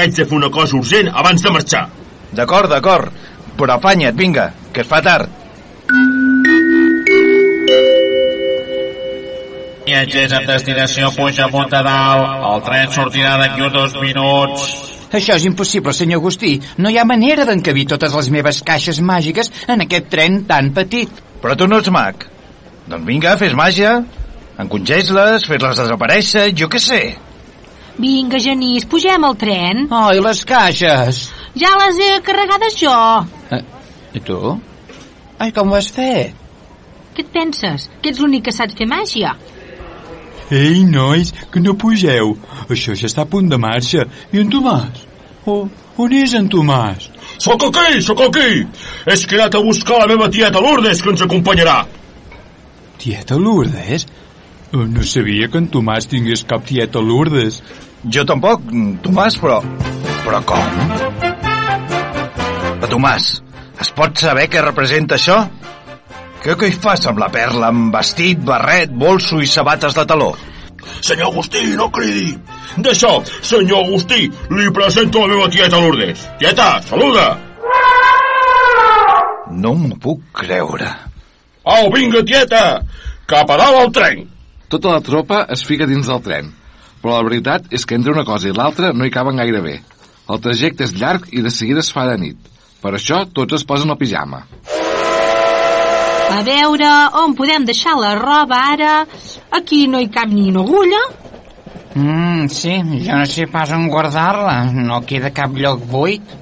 que 0.00 0.06
haig 0.06 0.16
de 0.16 0.24
fer 0.24 0.36
una 0.38 0.48
cosa 0.48 0.78
urgent 0.78 1.10
abans 1.12 1.42
de 1.44 1.50
marxar. 1.52 1.84
D'acord, 2.32 2.70
d'acord. 2.72 3.12
Però 3.58 3.76
afanya't, 3.76 4.16
vinga, 4.16 4.46
que 4.72 4.80
es 4.80 4.88
fa 4.88 5.02
tard. 5.04 5.28
Viatgers 9.84 10.32
amb 10.38 10.48
destinació 10.48 11.10
Puigdemont 11.16 11.68
de 11.68 11.82
Dalt. 11.84 12.32
El 12.52 12.64
tren 12.68 12.94
sortirà 12.94 13.36
d'aquí 13.42 13.66
uns 13.66 13.76
dos 13.76 13.98
minuts. 14.00 14.68
Això 15.10 15.36
és 15.36 15.44
impossible, 15.44 15.92
senyor 15.92 16.22
Agustí. 16.22 16.54
No 16.78 16.88
hi 16.88 16.96
ha 16.96 17.04
manera 17.04 17.44
d'encabir 17.44 17.88
totes 17.90 18.14
les 18.16 18.30
meves 18.30 18.62
caixes 18.64 19.02
màgiques 19.02 19.50
en 19.68 19.84
aquest 19.84 20.08
tren 20.08 20.44
tan 20.48 20.70
petit. 20.76 21.10
Però 21.42 21.56
tu 21.58 21.66
no 21.68 21.82
ets 21.82 21.92
mag. 21.92 22.28
Doncs 22.86 23.04
vinga, 23.08 23.34
fes 23.36 23.56
màgia. 23.58 23.98
Encongeix-les, 24.60 25.50
fes-les 25.50 25.82
desaparèixer, 25.82 26.52
jo 26.56 26.70
què 26.70 26.80
sé. 26.80 27.02
Vinga, 28.00 28.38
Genís, 28.40 28.86
pugem 28.88 29.24
al 29.28 29.36
tren. 29.36 29.86
Oh, 29.92 30.08
i 30.16 30.20
les 30.24 30.42
caixes? 30.48 31.24
Ja 31.58 31.72
les 31.82 31.98
he 32.00 32.10
carregades 32.24 32.78
jo. 32.80 32.94
Eh, 33.52 33.62
I 34.16 34.22
tu? 34.24 34.38
Ai, 35.40 35.50
com 35.56 35.70
ho 35.72 35.76
has 35.78 35.90
fet? 35.92 36.36
Què 37.14 37.24
et 37.26 37.32
penses? 37.34 37.88
Que 38.00 38.12
ets 38.12 38.20
l'únic 38.22 38.46
que 38.48 38.54
saps 38.54 38.76
fer 38.78 38.86
màgia? 38.88 39.34
Ei, 40.50 40.80
nois, 40.86 41.30
que 41.52 41.60
no 41.62 41.76
pugeu. 41.78 42.34
Això 42.68 42.96
ja 42.98 43.06
està 43.10 43.22
a 43.26 43.30
punt 43.30 43.50
de 43.50 43.58
marxa. 43.60 44.06
I 44.32 44.40
en 44.42 44.50
Tomàs? 44.50 45.04
Oh, 45.50 45.66
on 46.00 46.14
és 46.16 46.34
en 46.38 46.48
Tomàs? 46.50 47.06
Sóc 47.40 47.62
aquí, 47.68 48.00
sóc 48.04 48.20
aquí! 48.26 48.64
És 49.08 49.22
que 49.26 49.36
he 49.36 49.40
anat 49.40 49.56
a 49.56 49.62
buscar 49.64 50.00
la 50.02 50.08
meva 50.10 50.28
tieta 50.32 50.60
Lourdes, 50.62 51.02
que 51.02 51.12
ens 51.14 51.22
acompanyarà. 51.24 51.78
Tieta 53.00 53.38
Lourdes? 53.40 54.06
Oh, 54.72 54.86
no 54.86 55.02
sabia 55.02 55.48
que 55.50 55.58
en 55.58 55.66
Tomàs 55.66 56.06
tingués 56.06 56.44
cap 56.46 56.62
tieta 56.62 57.00
Lourdes. 57.02 57.56
Jo 58.06 58.22
tampoc, 58.22 58.62
Tomàs, 59.02 59.34
però... 59.42 59.58
Però 60.22 60.38
com? 60.46 60.76
Però, 62.78 62.90
Tomàs, 62.92 63.26
es 63.82 63.90
pot 63.96 64.22
saber 64.22 64.46
què 64.52 64.62
representa 64.62 65.18
això? 65.18 65.40
Què, 66.44 66.54
hi 66.68 66.78
fas 66.86 67.02
amb 67.10 67.18
la 67.18 67.32
perla, 67.34 67.72
amb 67.74 67.90
vestit, 67.98 68.38
barret, 68.46 68.94
bolso 68.94 69.42
i 69.42 69.50
sabates 69.50 69.98
de 69.98 70.06
taló? 70.06 70.30
Senyor 71.02 71.32
Agustí, 71.32 71.66
no 71.74 71.90
cridi! 71.90 72.30
D'això, 72.78 73.16
senyor 73.42 73.88
Agustí, 73.88 74.30
li 74.54 74.70
presento 74.72 75.26
la 75.26 75.34
meva 75.34 75.50
tieta 75.50 75.82
Lourdes. 75.82 76.28
Tieta, 76.38 76.72
saluda! 76.86 77.28
No 79.50 79.74
m'ho 79.74 79.96
puc 79.98 80.28
creure. 80.44 80.94
Au, 81.66 81.90
vinga, 81.90 82.22
tieta! 82.22 82.84
Cap 83.26 83.50
a 83.50 83.58
dalt 83.58 83.82
al 83.82 83.98
tren! 83.98 84.28
Tota 84.70 84.92
la 84.94 85.02
tropa 85.02 85.44
es 85.50 85.64
fica 85.66 85.86
dins 85.90 86.06
del 86.06 86.20
tren, 86.22 86.52
però 87.02 87.16
la 87.16 87.26
veritat 87.26 87.72
és 87.74 87.82
que 87.82 87.96
entre 87.98 88.12
una 88.14 88.22
cosa 88.28 88.46
i 88.46 88.54
l'altra 88.54 88.92
no 88.94 89.06
hi 89.06 89.10
caben 89.10 89.40
gaire 89.40 89.62
bé. 89.64 89.80
El 90.30 90.38
trajecte 90.44 90.86
és 90.86 90.94
llarg 90.94 91.26
i 91.34 91.42
de 91.42 91.50
seguida 91.50 91.82
es 91.82 91.90
fa 91.90 92.04
de 92.06 92.14
nit. 92.20 92.38
Per 92.80 92.92
això 92.94 93.24
tots 93.34 93.58
es 93.58 93.64
posen 93.66 93.90
el 93.90 93.98
pijama. 93.98 94.44
A 96.30 96.44
veure, 96.46 96.90
on 97.18 97.34
podem 97.34 97.66
deixar 97.66 97.96
la 97.98 98.14
roba 98.14 98.60
ara? 98.76 98.92
Aquí 99.58 99.88
no 99.90 99.98
hi 99.98 100.06
cap 100.14 100.30
ni 100.30 100.46
una 100.52 100.62
agulla. 100.62 101.00
Mm, 101.98 102.46
sí, 102.54 102.76
jo 103.02 103.16
no 103.18 103.26
sé 103.26 103.48
pas 103.50 103.72
on 103.74 103.88
guardar-la. 103.90 104.60
No 104.70 105.00
queda 105.02 105.32
cap 105.34 105.56
lloc 105.58 105.82
buit. 105.90 106.36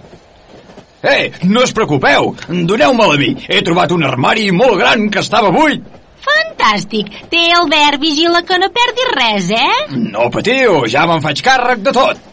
Ei, 1.01 1.31
no 1.49 1.63
us 1.65 1.73
preocupeu, 1.73 2.35
doneu-me-la 2.69 3.17
a 3.17 3.23
mi. 3.23 3.31
He 3.49 3.63
trobat 3.65 3.95
un 3.97 4.05
armari 4.05 4.51
molt 4.53 4.77
gran 4.77 5.09
que 5.09 5.25
estava 5.25 5.55
buit. 5.55 5.97
Fantàstic. 6.29 7.11
Té 7.33 7.45
Albert, 7.57 8.01
vigila 8.03 8.43
que 8.47 8.59
no 8.61 8.71
perdis 8.75 9.13
res, 9.17 9.51
eh? 9.57 9.99
No 10.15 10.29
patiu, 10.35 10.83
ja 10.91 11.07
me'n 11.09 11.25
faig 11.25 11.43
càrrec 11.45 11.85
de 11.87 11.95
tot. 11.97 12.25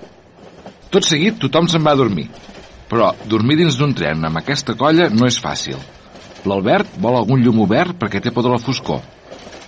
Tot 0.94 1.08
seguit 1.08 1.40
tothom 1.42 1.70
se'n 1.72 1.84
va 1.86 1.96
a 1.96 2.00
dormir. 2.00 2.28
Però 2.90 3.12
dormir 3.26 3.58
dins 3.60 3.78
d'un 3.80 3.94
tren 3.98 4.24
amb 4.28 4.40
aquesta 4.42 4.76
colla 4.78 5.10
no 5.10 5.28
és 5.28 5.40
fàcil. 5.42 5.80
L'Albert 6.46 7.00
vol 7.02 7.18
algun 7.18 7.42
llum 7.42 7.64
obert 7.64 7.98
perquè 7.98 8.22
té 8.22 8.32
por 8.32 8.46
de 8.46 8.52
la 8.54 8.62
foscor. 8.62 9.02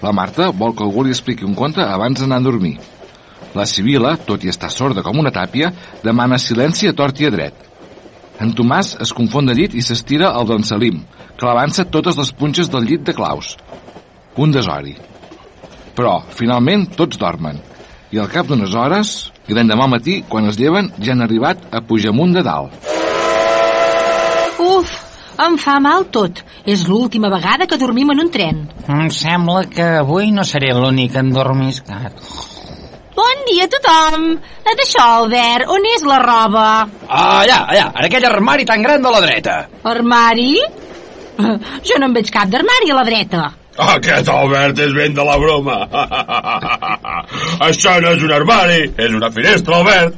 La 0.04 0.14
Marta 0.14 0.52
vol 0.54 0.76
que 0.78 0.86
algú 0.86 1.04
li 1.04 1.16
expliqui 1.16 1.46
un 1.48 1.56
conte 1.58 1.82
abans 1.82 2.22
d'anar 2.22 2.38
a 2.38 2.46
dormir. 2.46 2.76
La 3.58 3.66
Sibila, 3.66 4.14
tot 4.28 4.44
i 4.46 4.52
estar 4.52 4.70
sorda 4.70 5.02
com 5.02 5.18
una 5.18 5.34
tàpia, 5.34 5.72
demana 6.04 6.38
silenci 6.38 6.88
a 6.88 6.94
tort 6.94 7.18
i 7.22 7.26
a 7.26 7.34
dret. 7.34 7.64
En 8.40 8.52
Tomàs 8.54 8.94
es 9.02 9.14
confon 9.18 9.48
de 9.50 9.56
llit 9.58 9.74
i 9.74 9.82
s'estira 9.82 10.30
al 10.38 10.46
d'en 10.46 10.66
Salim, 10.68 11.00
clavant-se 11.42 11.88
totes 11.90 12.20
les 12.20 12.30
punxes 12.38 12.70
del 12.70 12.86
llit 12.86 13.08
de 13.08 13.16
claus. 13.18 13.56
Un 14.38 14.52
desori. 14.54 14.94
Però, 15.98 16.20
finalment, 16.30 16.86
tots 16.98 17.18
dormen. 17.18 17.58
I 18.14 18.20
al 18.22 18.30
cap 18.32 18.48
d'unes 18.48 18.76
hores, 18.78 19.16
i 19.50 19.56
l'endemà 19.58 19.88
al 19.88 19.94
matí, 19.96 20.20
quan 20.30 20.46
es 20.52 20.60
lleven, 20.60 20.92
ja 21.02 21.16
han 21.16 21.26
arribat 21.26 21.66
a 21.74 21.82
Pujamunt 21.82 22.38
de 22.38 22.44
Dalt. 22.46 22.76
Uf, 24.62 24.94
em 25.48 25.58
fa 25.62 25.80
mal 25.82 26.06
tot. 26.14 26.44
És 26.70 26.86
l'última 26.88 27.32
vegada 27.34 27.66
que 27.66 27.82
dormim 27.82 28.14
en 28.14 28.22
un 28.28 28.32
tren. 28.34 28.62
Em 28.88 29.10
sembla 29.14 29.66
que 29.74 29.90
avui 30.04 30.30
no 30.32 30.46
seré 30.46 30.72
l'únic 30.78 31.18
endormiscat. 31.18 32.22
Bon 33.18 33.46
dia 33.50 33.66
a 33.66 33.74
tothom. 33.74 34.26
D'això, 34.68 35.04
Albert, 35.24 35.72
on 35.74 35.86
és 35.96 36.04
la 36.06 36.20
roba? 36.22 36.66
Allà, 37.10 37.64
allà, 37.66 37.88
en 37.96 38.06
aquell 38.06 38.28
armari 38.30 38.68
tan 38.70 38.86
gran 38.86 39.02
de 39.02 39.14
la 39.14 39.22
dreta. 39.26 39.62
Armari? 39.84 40.52
Jo 41.88 41.98
no 42.02 42.08
en 42.10 42.14
veig 42.18 42.30
cap 42.34 42.50
d'armari 42.50 42.94
a 42.94 42.98
la 42.98 43.06
dreta. 43.06 43.48
Aquest 43.78 44.30
Albert 44.34 44.80
és 44.82 44.94
ben 44.96 45.14
de 45.14 45.24
la 45.26 45.36
broma. 45.38 45.78
Això 47.68 47.98
no 48.02 48.14
és 48.16 48.24
un 48.26 48.34
armari, 48.34 48.80
és 48.98 49.14
una 49.14 49.30
finestra, 49.34 49.82
Albert. 49.82 50.16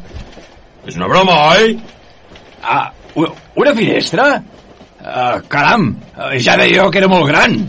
És 0.88 0.96
una 0.96 1.10
broma, 1.12 1.36
oi? 1.58 1.76
Ah, 2.64 2.88
una, 3.20 3.76
finestra? 3.76 4.30
Uh, 5.00 5.40
caram, 5.52 5.92
ja 6.40 6.56
deia 6.60 6.82
jo 6.82 6.90
que 6.92 7.00
era 7.04 7.12
molt 7.12 7.28
gran. 7.28 7.60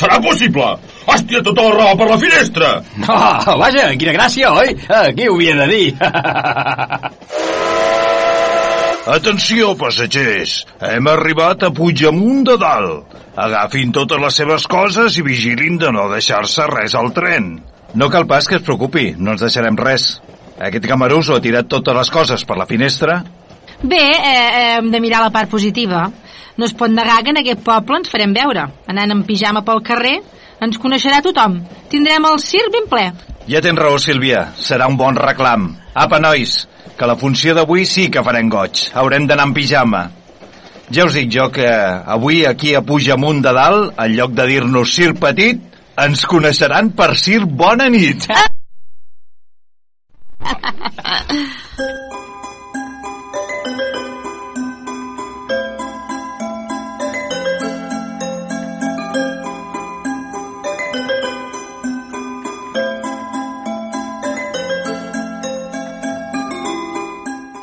Serà 0.00 0.20
possible? 0.24 0.68
Has 1.08 1.24
tirat 1.28 1.44
tota 1.48 1.66
la 1.66 1.72
roba 1.74 1.96
per 2.00 2.08
la 2.12 2.20
finestra? 2.20 2.70
Oh, 3.04 3.56
vaja, 3.60 3.90
quina 4.00 4.16
gràcia, 4.16 4.52
oi? 4.56 4.76
Uh, 4.88 5.08
qui 5.16 5.28
ho 5.28 5.36
havia 5.36 5.56
de 5.60 5.66
dir? 5.72 5.88
Atenció, 9.10 9.72
passatgers! 9.74 10.52
Hem 10.86 11.08
arribat 11.10 11.64
a 11.66 11.70
Puigdemunt 11.74 12.44
de 12.46 12.54
Dalt. 12.60 13.16
Agafin 13.34 13.90
totes 13.90 14.20
les 14.22 14.36
seves 14.38 14.66
coses 14.70 15.16
i 15.18 15.24
vigilin 15.26 15.80
de 15.82 15.90
no 15.90 16.04
deixar-se 16.12 16.68
res 16.70 16.94
al 16.94 17.10
tren. 17.16 17.56
No 17.98 18.06
cal 18.12 18.28
pas 18.30 18.46
que 18.46 18.60
es 18.60 18.62
preocupi, 18.62 19.08
no 19.18 19.34
ens 19.34 19.42
deixarem 19.42 19.74
res. 19.80 20.20
Aquest 20.62 20.86
camarús 20.86 21.26
ho 21.26 21.40
ha 21.40 21.42
tirat 21.42 21.66
totes 21.66 21.98
les 21.98 22.12
coses 22.14 22.46
per 22.46 22.60
la 22.60 22.68
finestra. 22.70 23.18
Bé, 23.82 23.98
eh, 23.98 24.76
hem 24.76 24.92
de 24.94 25.02
mirar 25.02 25.24
la 25.24 25.34
part 25.34 25.50
positiva. 25.50 26.04
No 26.56 26.70
es 26.70 26.76
pot 26.78 26.94
negar 26.94 27.24
que 27.24 27.34
en 27.34 27.42
aquest 27.42 27.66
poble 27.66 27.98
ens 27.98 28.14
farem 28.14 28.30
veure. 28.36 28.68
Anant 28.86 29.10
en 29.10 29.26
pijama 29.26 29.64
pel 29.66 29.82
carrer, 29.82 30.20
ens 30.62 30.78
coneixerà 30.78 31.18
tothom. 31.26 31.64
Tindrem 31.90 32.30
el 32.30 32.38
circ 32.38 32.70
ben 32.78 32.86
ple. 32.86 33.10
Ja 33.50 33.58
tens 33.58 33.80
raó, 33.80 33.98
Sílvia. 33.98 34.52
Serà 34.54 34.86
un 34.86 35.00
bon 35.00 35.18
reclam. 35.18 35.72
Apa, 35.94 36.20
nois, 36.22 36.68
que 36.96 37.08
la 37.08 37.16
funció 37.18 37.54
d'avui 37.56 37.84
sí 37.88 38.08
que 38.12 38.22
farem 38.22 38.50
goig. 38.52 38.86
Haurem 38.94 39.26
d'anar 39.26 39.48
en 39.48 39.54
pijama. 39.56 40.04
Ja 40.90 41.06
us 41.06 41.14
dic 41.14 41.30
jo 41.34 41.48
que 41.54 41.66
avui 41.66 42.44
aquí 42.46 42.74
a 42.74 42.84
Pujamunt 42.86 43.42
de 43.42 43.52
Dalt, 43.54 43.94
en 43.98 44.16
lloc 44.16 44.34
de 44.38 44.46
dir-nos 44.50 44.94
Sir 44.94 45.14
Petit, 45.18 45.60
ens 46.00 46.24
coneixeran 46.26 46.92
per 46.98 47.14
Sir 47.18 47.44
Bona 47.46 47.88
Nit. 47.90 48.30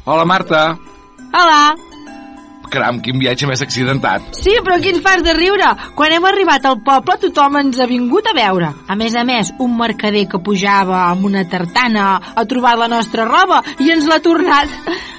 Hola, 0.08 0.24
Marta. 0.24 0.78
Hola. 1.36 1.76
Caram, 2.72 3.02
quin 3.04 3.20
viatge 3.20 3.48
més 3.48 3.60
accidentat. 3.60 4.30
Sí, 4.40 4.54
però 4.64 4.78
ens 4.80 5.02
fas 5.04 5.24
de 5.24 5.34
riure. 5.36 5.68
Quan 6.00 6.14
hem 6.16 6.24
arribat 6.30 6.64
al 6.64 6.78
poble 6.86 7.18
tothom 7.26 7.58
ens 7.60 7.80
ha 7.84 7.88
vingut 7.92 8.30
a 8.32 8.34
veure. 8.38 8.70
A 8.88 8.96
més 8.96 9.18
a 9.20 9.26
més, 9.28 9.52
un 9.60 9.76
mercader 9.76 10.24
que 10.32 10.40
pujava 10.40 11.02
amb 11.10 11.28
una 11.28 11.44
tartana 11.52 12.06
ha 12.36 12.46
trobat 12.48 12.80
la 12.80 12.88
nostra 12.92 13.28
roba 13.28 13.60
i 13.84 13.92
ens 13.92 14.08
l'ha 14.08 14.22
tornat. 14.24 14.72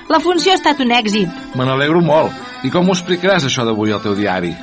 La 0.08 0.22
funció 0.24 0.54
ha 0.54 0.56
estat 0.56 0.80
un 0.80 0.96
èxit. 0.96 1.28
Me 1.52 1.68
n'alegro 1.68 2.00
molt. 2.00 2.32
I 2.64 2.72
com 2.72 2.88
ho 2.88 2.96
explicaràs, 2.96 3.44
això 3.44 3.68
d'avui 3.68 3.92
al 3.92 4.00
teu 4.00 4.16
diari? 4.16 4.54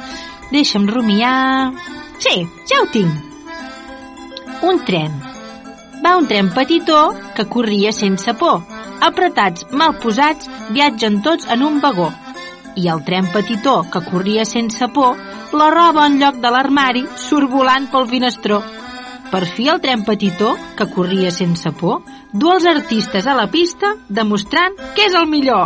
Deixa'm 0.50 0.90
rumiar... 0.90 1.70
Sí, 2.18 2.48
ja 2.66 2.82
ho 2.82 2.90
tinc. 2.90 3.14
Un 4.66 4.82
tren. 4.90 5.35
Va 6.06 6.18
un 6.18 6.28
tren 6.30 6.52
petitó 6.54 7.00
que 7.36 7.48
corria 7.50 7.92
sense 7.92 8.34
por. 8.38 8.60
Apretats, 9.02 9.66
mal 9.72 9.96
posats, 10.04 10.46
viatgen 10.70 11.24
tots 11.26 11.50
en 11.50 11.64
un 11.66 11.80
vagó. 11.82 12.12
I 12.78 12.90
el 12.94 13.02
tren 13.08 13.32
petitó 13.34 13.80
que 13.90 14.04
corria 14.06 14.46
sense 14.46 14.88
por, 14.94 15.18
la 15.58 15.72
roba 15.74 16.06
en 16.06 16.20
lloc 16.22 16.38
de 16.44 16.52
l'armari 16.54 17.06
surt 17.18 17.50
volant 17.50 17.90
pel 17.90 18.06
finestró. 18.12 18.62
Per 19.32 19.44
fi 19.50 19.72
el 19.74 19.82
tren 19.82 20.06
petitó, 20.06 20.54
que 20.78 20.86
corria 20.94 21.34
sense 21.34 21.74
por, 21.82 22.04
du 22.32 22.54
els 22.54 22.70
artistes 22.70 23.26
a 23.26 23.34
la 23.34 23.50
pista 23.50 23.96
demostrant 24.08 24.78
que 24.94 25.10
és 25.10 25.18
el 25.18 25.26
millor. 25.32 25.66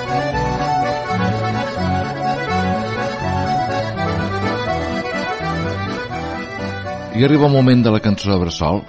I 7.21 7.23
arriba 7.23 7.45
el 7.45 7.53
moment 7.53 7.83
de 7.85 7.91
la 7.93 7.99
cançó 8.01 8.31
de 8.31 8.37
Bressol. 8.41 8.79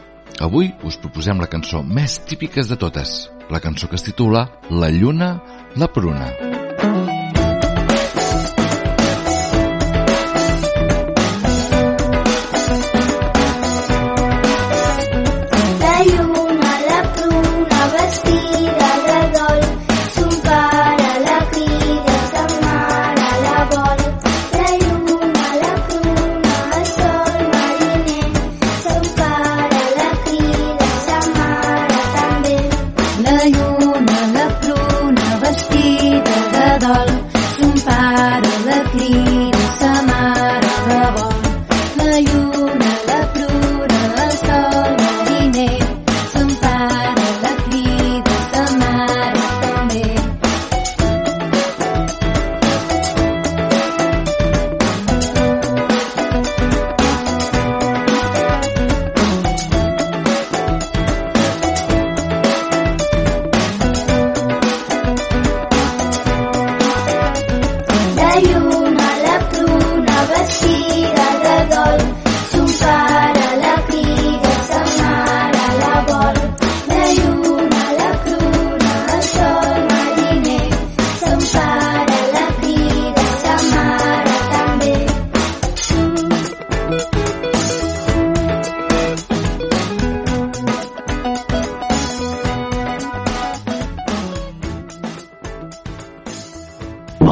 Avui 0.46 0.70
us 0.88 0.96
proposem 1.02 1.42
la 1.42 1.50
cançó 1.52 1.82
més 1.84 2.14
típiques 2.30 2.70
de 2.70 2.80
totes, 2.80 3.12
la 3.52 3.60
cançó 3.60 3.90
que 3.92 4.00
es 4.00 4.08
titula 4.08 4.46
La 4.70 4.88
lluna, 4.88 5.34
la 5.76 5.92
pruna. 5.92 6.32
La 6.32 6.61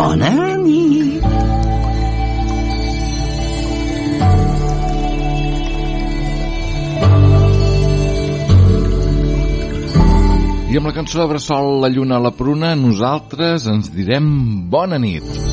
Bona 0.01 0.57
nit. 0.57 1.25
I 10.71 10.79
amb 10.79 10.89
la 10.89 10.95
cançó 10.97 11.21
de 11.21 11.29
Bressol, 11.35 11.83
La 11.85 11.93
lluna 11.93 12.17
a 12.17 12.25
la 12.31 12.33
pruna, 12.33 12.73
nosaltres 12.81 13.69
ens 13.69 13.93
direm 13.93 14.33
bona 14.73 14.97
nit. 15.05 15.50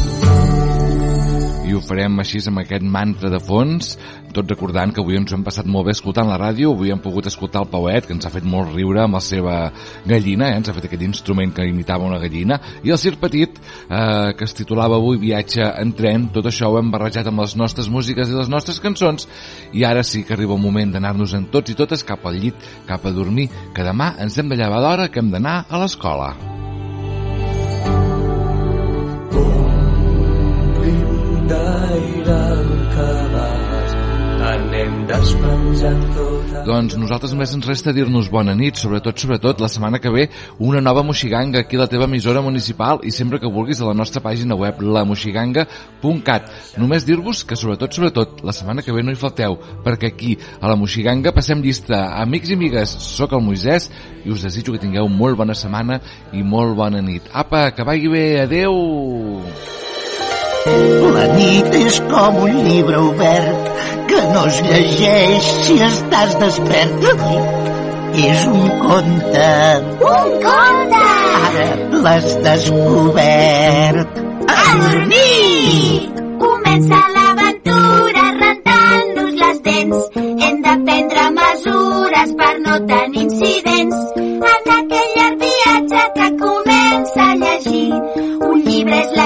Ho 1.77 1.81
farem 1.85 2.15
així 2.23 2.39
amb 2.49 2.57
aquest 2.63 2.81
mantra 2.81 3.29
de 3.29 3.37
fons, 3.37 3.91
tot 4.33 4.49
recordant 4.49 4.89
que 4.93 5.01
avui 5.03 5.19
ens 5.19 5.33
hem 5.35 5.43
passat 5.45 5.67
molt 5.69 5.85
bé 5.85 5.93
escoltant 5.93 6.25
la 6.29 6.39
ràdio, 6.41 6.71
avui 6.73 6.89
hem 6.89 7.01
pogut 7.03 7.29
escoltar 7.29 7.61
el 7.61 7.69
Pauet, 7.69 8.07
que 8.07 8.15
ens 8.15 8.25
ha 8.25 8.31
fet 8.33 8.47
molt 8.49 8.71
riure 8.73 9.03
amb 9.03 9.17
la 9.17 9.21
seva 9.21 9.57
gallina, 10.09 10.49
eh? 10.49 10.57
ens 10.57 10.71
ha 10.71 10.73
fet 10.73 10.87
aquest 10.89 11.05
instrument 11.05 11.53
que 11.53 11.67
imitava 11.69 12.09
una 12.09 12.17
gallina, 12.23 12.57
i 12.81 12.93
el 12.93 12.97
Circ 12.97 13.21
Petit, 13.21 13.61
eh, 13.61 14.33
que 14.33 14.49
es 14.49 14.57
titulava 14.57 14.97
avui 14.97 15.21
Viatge 15.21 15.69
en 15.69 15.93
tren, 15.97 16.29
tot 16.33 16.49
això 16.49 16.71
ho 16.71 16.81
hem 16.81 16.89
barrejat 16.93 17.29
amb 17.29 17.45
les 17.45 17.53
nostres 17.61 17.93
músiques 17.93 18.33
i 18.33 18.39
les 18.39 18.49
nostres 18.49 18.81
cançons, 18.81 19.29
i 19.77 19.85
ara 19.85 20.01
sí 20.01 20.25
que 20.25 20.33
arriba 20.33 20.57
el 20.57 20.65
moment 20.65 20.97
d'anar-nos 20.97 21.37
en 21.37 21.45
tots 21.53 21.73
i 21.73 21.77
totes 21.77 22.05
cap 22.07 22.25
al 22.25 22.41
llit, 22.41 22.69
cap 22.89 23.05
a 23.05 23.13
dormir, 23.13 23.51
que 23.77 23.85
demà 23.85 24.15
ens 24.25 24.41
hem 24.41 24.49
de 24.49 24.57
llevar 24.57 24.81
d'hora 24.81 25.11
que 25.13 25.21
hem 25.21 25.29
d'anar 25.35 25.59
a 25.69 25.85
l'escola. 25.85 26.33
Anem 34.47 35.05
tota 35.07 36.63
Doncs 36.67 36.97
nosaltres 36.99 37.31
només 37.33 37.53
ens 37.55 37.67
resta 37.67 37.93
dir-nos 37.95 38.27
bona 38.31 38.53
nit, 38.57 38.75
sobretot, 38.79 39.17
sobretot, 39.19 39.61
la 39.63 39.69
setmana 39.71 39.99
que 40.03 40.11
ve 40.11 40.27
una 40.59 40.81
nova 40.83 41.03
moxiganga 41.03 41.61
aquí 41.63 41.77
a 41.77 41.79
la 41.83 41.87
teva 41.87 42.07
emissora 42.09 42.41
municipal 42.43 42.99
i 43.07 43.11
sempre 43.15 43.39
que 43.39 43.51
vulguis 43.51 43.81
a 43.81 43.87
la 43.87 43.95
nostra 43.95 44.21
pàgina 44.23 44.57
web 44.59 44.81
lamoxiganga.cat. 44.81 46.51
Només 46.77 47.07
dir-vos 47.07 47.45
que 47.47 47.55
sobretot, 47.55 47.95
sobretot, 47.95 48.43
la 48.43 48.55
setmana 48.55 48.83
que 48.83 48.91
ve 48.91 49.03
no 49.03 49.15
hi 49.15 49.19
falteu, 49.19 49.57
perquè 49.85 50.11
aquí 50.11 50.37
a 50.59 50.67
la 50.67 50.75
moxiganga 50.75 51.31
passem 51.35 51.63
llista. 51.63 52.03
Amics 52.19 52.51
i 52.51 52.59
amigues, 52.59 52.97
sóc 53.15 53.33
el 53.33 53.45
Moisès 53.47 53.87
i 54.25 54.31
us 54.33 54.43
desitjo 54.43 54.75
que 54.75 54.83
tingueu 54.83 55.07
molt 55.07 55.39
bona 55.39 55.55
setmana 55.55 56.01
i 56.33 56.43
molt 56.43 56.75
bona 56.75 57.01
nit. 57.01 57.31
Apa, 57.31 57.69
que 57.71 57.87
vagi 57.87 58.11
bé, 58.11 58.27
adeu! 58.43 59.86
La 61.17 61.27
nit 61.33 61.73
és 61.79 61.99
com 62.11 62.41
un 62.43 62.57
llibre 62.65 62.99
obert 63.11 63.71
que 64.09 64.21
no 64.33 64.45
es 64.49 64.61
llegeix 64.67 65.47
si 65.67 65.79
estàs 65.87 66.35
despert. 66.41 66.99
La 67.05 67.15
nit 67.23 67.67
és 68.27 68.45
un 68.47 68.69
conte. 68.81 69.49
Un 70.11 70.29
conte! 70.45 71.03
Ara 71.47 71.67
l'has 72.03 72.27
descobert. 72.47 74.21
A 74.47 74.63
dormir! 74.83 76.09
Comença 76.43 77.01
l'aventura 77.15 78.25
rentant-nos 78.39 79.39
les 79.43 79.61
dents. 79.69 80.09
Hem 80.15 80.61
de 80.67 80.75
prendre 80.89 81.29
mesures 81.39 82.35
per 82.41 82.53
no 82.65 82.79
tenir 82.91 83.23
incidents. 83.27 83.95
En 84.17 84.73
aquell 84.79 85.15
llarg 85.19 85.39
viatge 85.45 86.03
que 86.17 86.29
comença 86.43 87.31
a 87.31 87.39
llegir, 87.45 87.87
un 88.51 88.61
llibre 88.65 89.01
és 89.05 89.17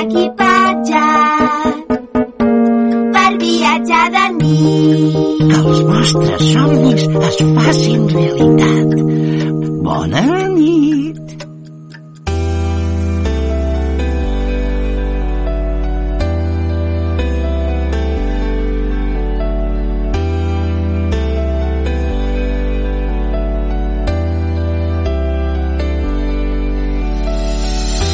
Els 4.51 5.79
vostres 5.87 6.41
somnis 6.51 7.03
es 7.27 7.37
facin 7.55 8.07
realitat. 8.11 8.95
Bona 9.85 10.23
nit! 10.51 11.45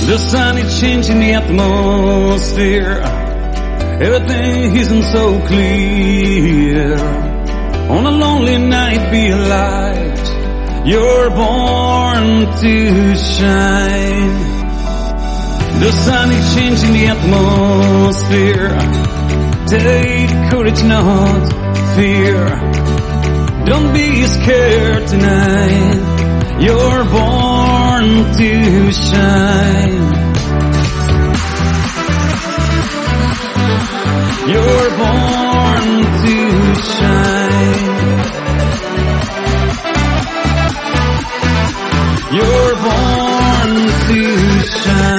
The 0.05 0.17
sun 0.29 0.57
is 0.59 0.79
changing 0.79 1.19
the 1.19 1.33
atmosphere 1.33 3.16
Everything 3.99 4.75
isn't 4.75 5.03
so 5.03 5.39
clear. 5.47 6.93
On 7.89 8.05
a 8.05 8.11
lonely 8.11 8.59
night, 8.59 9.09
be 9.09 9.29
a 9.29 9.37
light. 9.37 10.85
You're 10.85 11.31
born 11.31 12.45
to 12.61 13.15
shine. 13.17 14.37
The 15.79 15.91
sun 15.91 16.31
is 16.31 16.55
changing 16.55 16.93
the 16.93 17.07
atmosphere. 17.07 18.77
Take 19.67 20.51
courage, 20.51 20.83
not 20.83 21.43
fear. 21.95 22.45
Don't 23.65 23.93
be 23.95 24.23
scared 24.27 25.07
tonight. 25.07 26.61
You're 26.61 27.03
born 27.03 28.09
to 28.37 28.91
shine. 28.91 30.06
You're 34.47 34.89
born 34.97 35.87
to 36.23 36.37
shine. 36.75 37.87
You're 42.37 42.75
born 42.85 43.71
to 44.07 44.65
shine. 44.65 45.16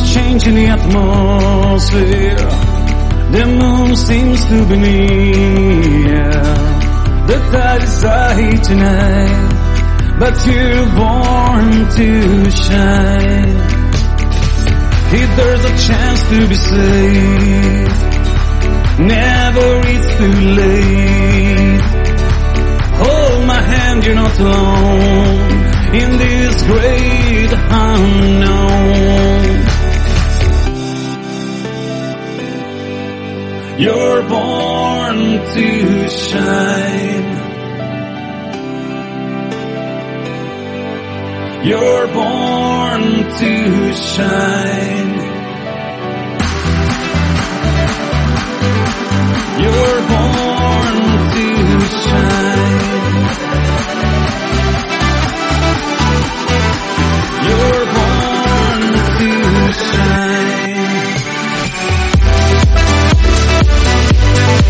Sun 0.00 0.06
is 0.06 0.14
changing 0.14 0.54
the 0.54 0.66
atmosphere. 0.66 2.36
The 3.32 3.46
moon 3.46 3.96
seems 3.96 4.44
to 4.46 4.66
be 4.68 4.76
near. 4.76 6.30
The 7.26 7.38
tide 7.52 7.82
is 7.82 8.02
high 8.02 8.56
tonight, 8.62 9.52
but 10.18 10.46
you're 10.46 10.86
born 10.96 11.88
to 11.96 12.50
shine. 12.50 13.56
If 15.12 15.36
there's 15.36 15.64
a 15.64 15.74
chance 15.88 16.22
to 16.30 16.48
be 16.48 16.54
saved, 16.54 18.00
never 19.00 19.88
is 19.88 20.06
too 20.16 20.34
late. 20.60 21.80
Hold 23.02 23.46
my 23.46 23.62
hand, 23.62 24.04
you're 24.04 24.14
not 24.14 24.38
alone 24.38 25.09
You're 33.80 34.22
born 34.28 35.18
to 35.54 36.10
shine. 36.10 37.30
You're 41.64 42.06
born 42.08 43.02
to 43.40 43.94
shine. 43.94 45.14
You're 49.62 50.00
born 50.12 50.98
to 51.36 51.48
shine. 52.04 52.80
You're 57.48 57.79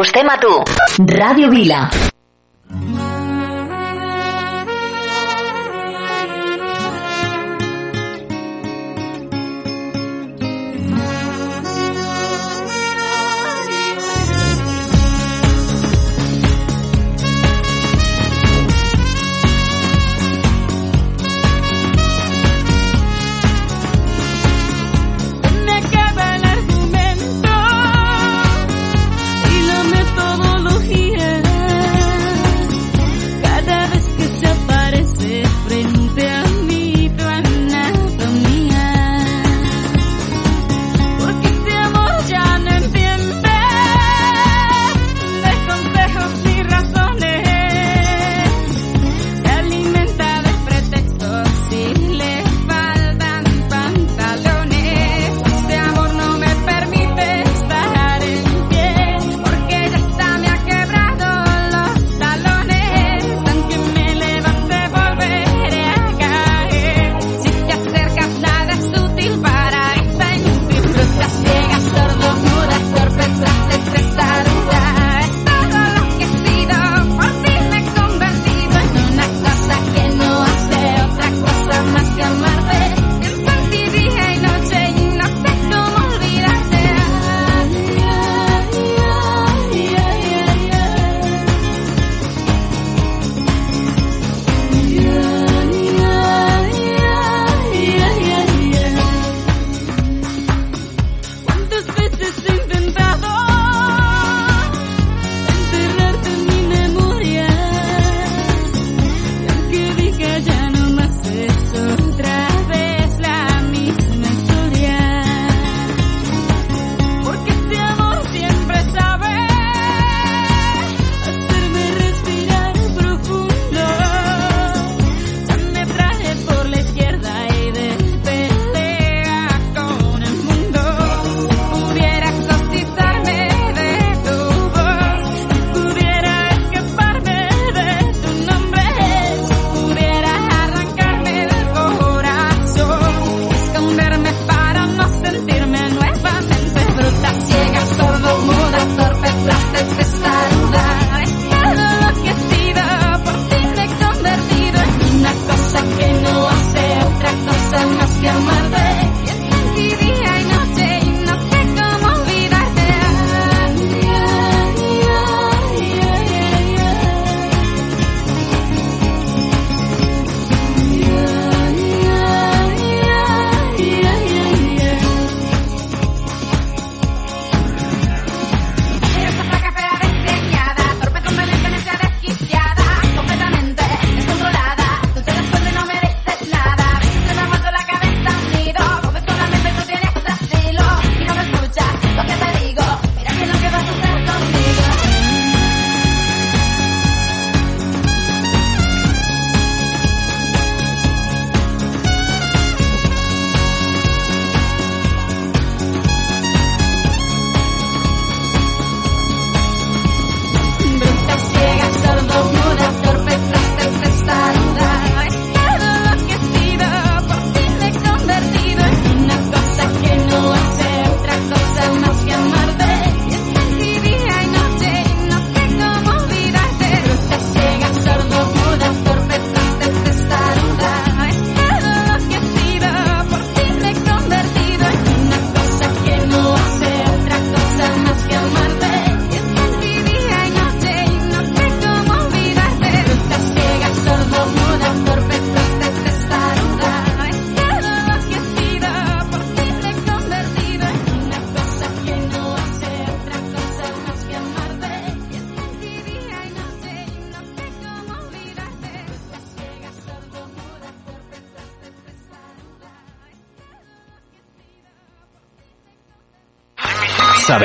Ens 0.00 0.08
acostem 0.08 0.30
a 0.32 0.36
tu. 0.40 0.52
Ràdio 1.12 1.50
Vila. 1.52 2.09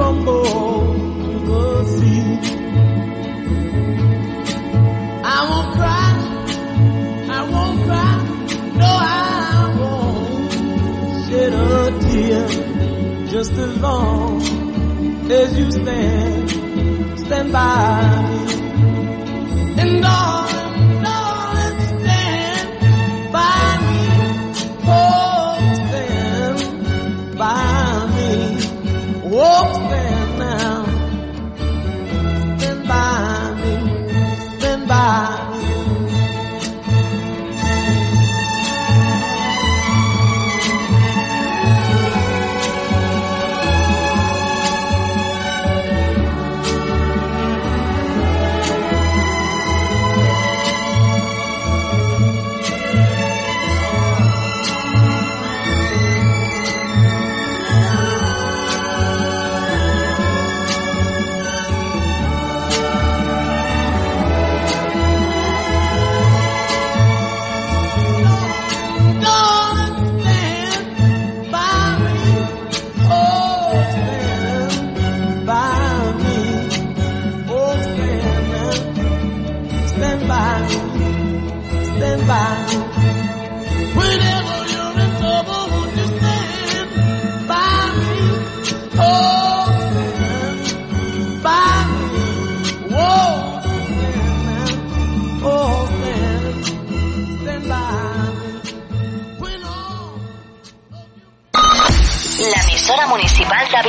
crumble 0.00 0.42
to 1.22 1.32
the 1.50 1.64
sea. 1.94 2.28
I 5.36 5.38
won't 5.50 5.70
cry, 5.76 6.10
I 7.38 7.40
won't 7.52 7.76
cry, 7.86 8.12
no 8.80 8.90
I 8.90 9.76
won't 9.78 10.52
shed 11.26 11.52
a 11.52 11.64
tear 12.04 12.46
just 13.34 13.52
as 13.52 13.72
long 13.78 14.40
as 15.30 15.58
you 15.58 15.70
stand, 15.70 16.50
stand 17.20 17.52
by 17.52 18.22
me. 18.30 18.40
And 19.82 20.02
darling, 20.02 20.59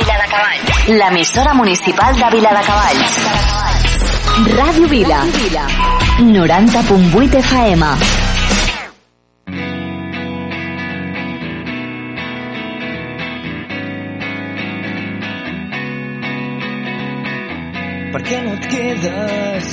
Viladecavalls. 0.02 0.88
L'emissora 0.98 1.52
municipal 1.54 2.16
de 2.18 2.28
Viladecavalls. 2.32 3.18
Ràdio 4.56 4.88
Vila. 4.90 5.20
90.8 6.18 7.38
FM. 7.38 7.86
Per 18.12 18.22
què 18.26 18.42
no 18.42 18.58
et 18.58 18.70
quedes 18.74 19.72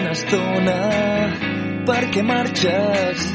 una 0.00 0.12
estona? 0.18 0.78
Per 1.86 2.02
què 2.10 2.26
marxes 2.34 3.28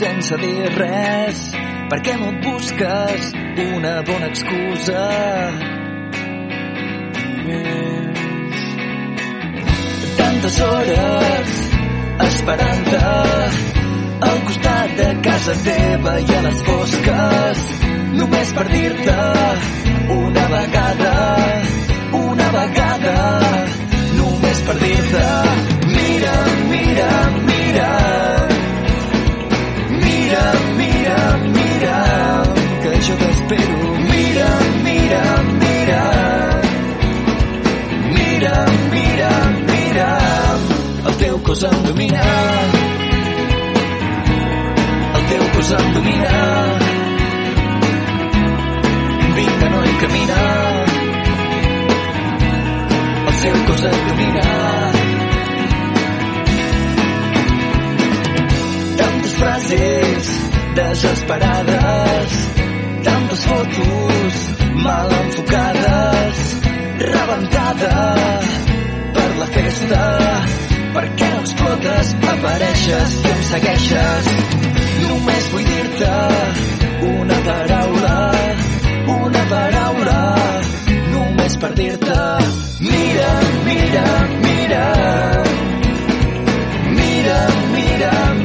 sense 0.00 0.40
dir 0.40 0.76
res? 0.80 1.50
Per 1.88 1.96
què 2.04 2.14
no 2.20 2.26
et 2.28 2.42
busques 2.44 3.28
una 3.64 3.92
bona 4.04 4.26
excusa? 4.28 5.04
Tantes 10.18 10.58
hores 10.66 11.54
esperant-te 12.26 13.00
al 14.28 14.42
costat 14.50 14.92
de 15.00 15.08
casa 15.28 15.54
teva 15.64 16.12
i 16.26 16.36
a 16.36 16.42
les 16.48 16.60
fosques 16.68 17.64
només 18.20 18.52
per 18.58 18.66
dir-te 18.74 19.16
una 20.18 20.44
vegada 20.52 21.14
una 22.20 22.50
vegada 22.58 23.16
només 24.20 24.60
per 24.68 24.76
dir-te 24.84 25.24
mira, 25.94 26.36
mira, 26.74 27.10
mira 27.48 27.90
mira, 30.04 30.44
mira, 30.82 31.24
mira 31.54 31.67
que 31.78 33.00
jo 33.06 33.14
t'espero 33.16 33.98
mira, 34.10 34.48
mira, 34.82 35.22
mira. 35.62 36.02
Mira, 38.16 38.54
mira, 38.94 39.30
mira. 39.70 40.08
El 41.06 41.14
teu 41.16 41.38
cos 41.38 41.62
em 41.62 41.82
domina 41.86 42.22
el 45.14 45.24
teu 45.30 45.44
cos 45.54 45.70
em 45.72 45.92
domina 45.94 46.34
vinga 49.36 49.68
noi 49.70 49.92
camina 50.00 50.40
el 53.26 53.34
seu 53.40 53.56
cos 53.66 53.84
et 53.84 53.98
domina 54.08 54.48
frases 59.38 60.37
desesperades 60.78 62.30
tantes 63.02 63.44
fotos 63.44 64.34
mal 64.84 65.08
enfocades 65.24 66.36
rebentada 66.98 68.14
per 69.14 69.30
la 69.40 69.48
festa 69.56 70.02
per 70.94 71.04
què 71.18 71.28
no 71.32 71.40
explotes, 71.42 72.12
apareixes 72.32 73.16
i 73.18 73.32
em 73.32 73.42
segueixes. 73.50 74.30
Només 75.02 75.50
vull 75.52 75.66
dir-te 75.68 76.14
una 77.10 77.38
paraula, 77.48 78.16
una 79.18 79.44
paraula, 79.52 80.18
només 81.12 81.58
per 81.64 81.72
dir-te 81.82 82.20
mira, 82.86 83.30
mira, 83.68 84.06
mira. 84.46 84.84
Mira, 86.98 87.38
mira, 87.74 88.12
mira, 88.34 88.37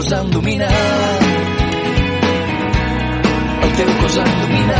cos 0.00 0.12
em 0.12 0.30
domina. 0.30 0.66
El 3.62 3.72
teu 3.76 3.90
cos 4.00 4.16
em 4.16 4.30
domina. 4.40 4.78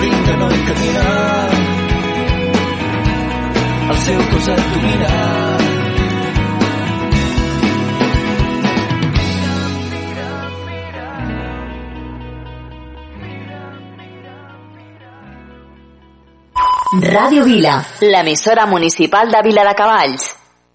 Vinga, 0.00 0.36
noi, 0.40 0.58
camina. 0.68 1.04
El 3.90 3.98
seu 4.06 4.20
cos 4.32 4.48
et 4.48 4.64
domina. 4.74 5.12
Ràdio 16.98 17.44
Vila, 17.44 17.76
l'emissora 18.00 18.66
municipal 18.66 19.30
de 19.30 19.42
Vila 19.42 19.62
de 19.68 19.74
Cavalls. 19.76 20.27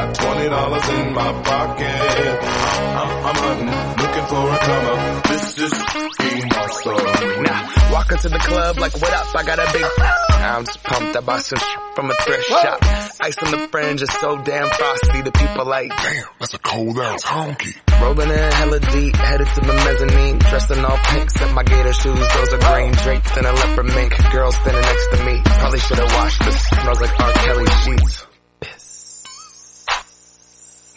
got 0.00 0.14
twenty 0.14 0.48
dollars 0.48 0.88
in 0.88 1.12
my 1.12 1.32
pocket. 1.42 1.86
I'm, 3.00 3.10
I'm 3.26 3.36
hunting, 3.36 3.68
looking 4.00 4.26
for 4.30 4.44
a 4.48 4.58
come 4.58 4.86
up. 4.86 5.24
This 5.28 5.58
is 5.58 5.72
awesome. 5.72 7.42
Now, 7.42 7.92
walk 7.92 8.12
into 8.12 8.28
the 8.28 8.38
club 8.38 8.78
like, 8.78 8.94
what 8.94 9.12
up? 9.12 9.34
I 9.34 9.42
got 9.44 9.58
a 9.58 9.72
big. 9.72 9.84
I'm 10.30 10.64
just 10.64 10.82
pumped. 10.82 11.16
I 11.16 11.20
bought 11.20 11.42
some 11.42 11.58
from 11.94 12.10
a 12.10 12.14
thrift 12.14 12.44
shop. 12.48 12.78
Ice 13.20 13.36
on 13.42 13.50
the 13.50 13.68
fringe 13.68 14.02
is 14.02 14.10
so 14.20 14.38
damn 14.42 14.68
frosty. 14.70 15.20
The 15.22 15.32
people 15.32 15.66
like, 15.66 15.90
damn, 15.90 16.24
that's 16.38 16.54
a 16.54 16.58
cold 16.58 16.98
ass 16.98 17.24
honky. 17.24 17.76
Rolling 18.00 18.30
in 18.30 18.52
hella 18.52 18.80
deep, 18.80 19.16
headed 19.16 19.46
to 19.46 19.60
the 19.60 19.74
mezzanine. 19.74 20.38
Dressed 20.38 20.70
in 20.70 20.84
all 20.84 20.96
pink, 20.96 21.30
set 21.30 21.52
my 21.54 21.62
gator 21.62 21.92
shoes. 21.92 22.18
Those 22.34 22.52
are 22.54 22.72
green 22.72 22.92
drapes 22.92 23.36
and 23.36 23.46
a 23.46 23.52
leopard 23.52 23.86
mink. 23.86 24.32
Girl 24.32 24.52
standing 24.52 24.82
next 24.82 25.06
to 25.12 25.24
me. 25.26 25.40
Probably 25.44 25.78
should 25.78 25.98
have 25.98 26.12
washed 26.14 26.44
this. 26.44 26.60
Smells 26.68 27.00
like 27.00 27.20
R. 27.20 27.32
Kelly 27.32 27.66
sheets. 27.84 28.29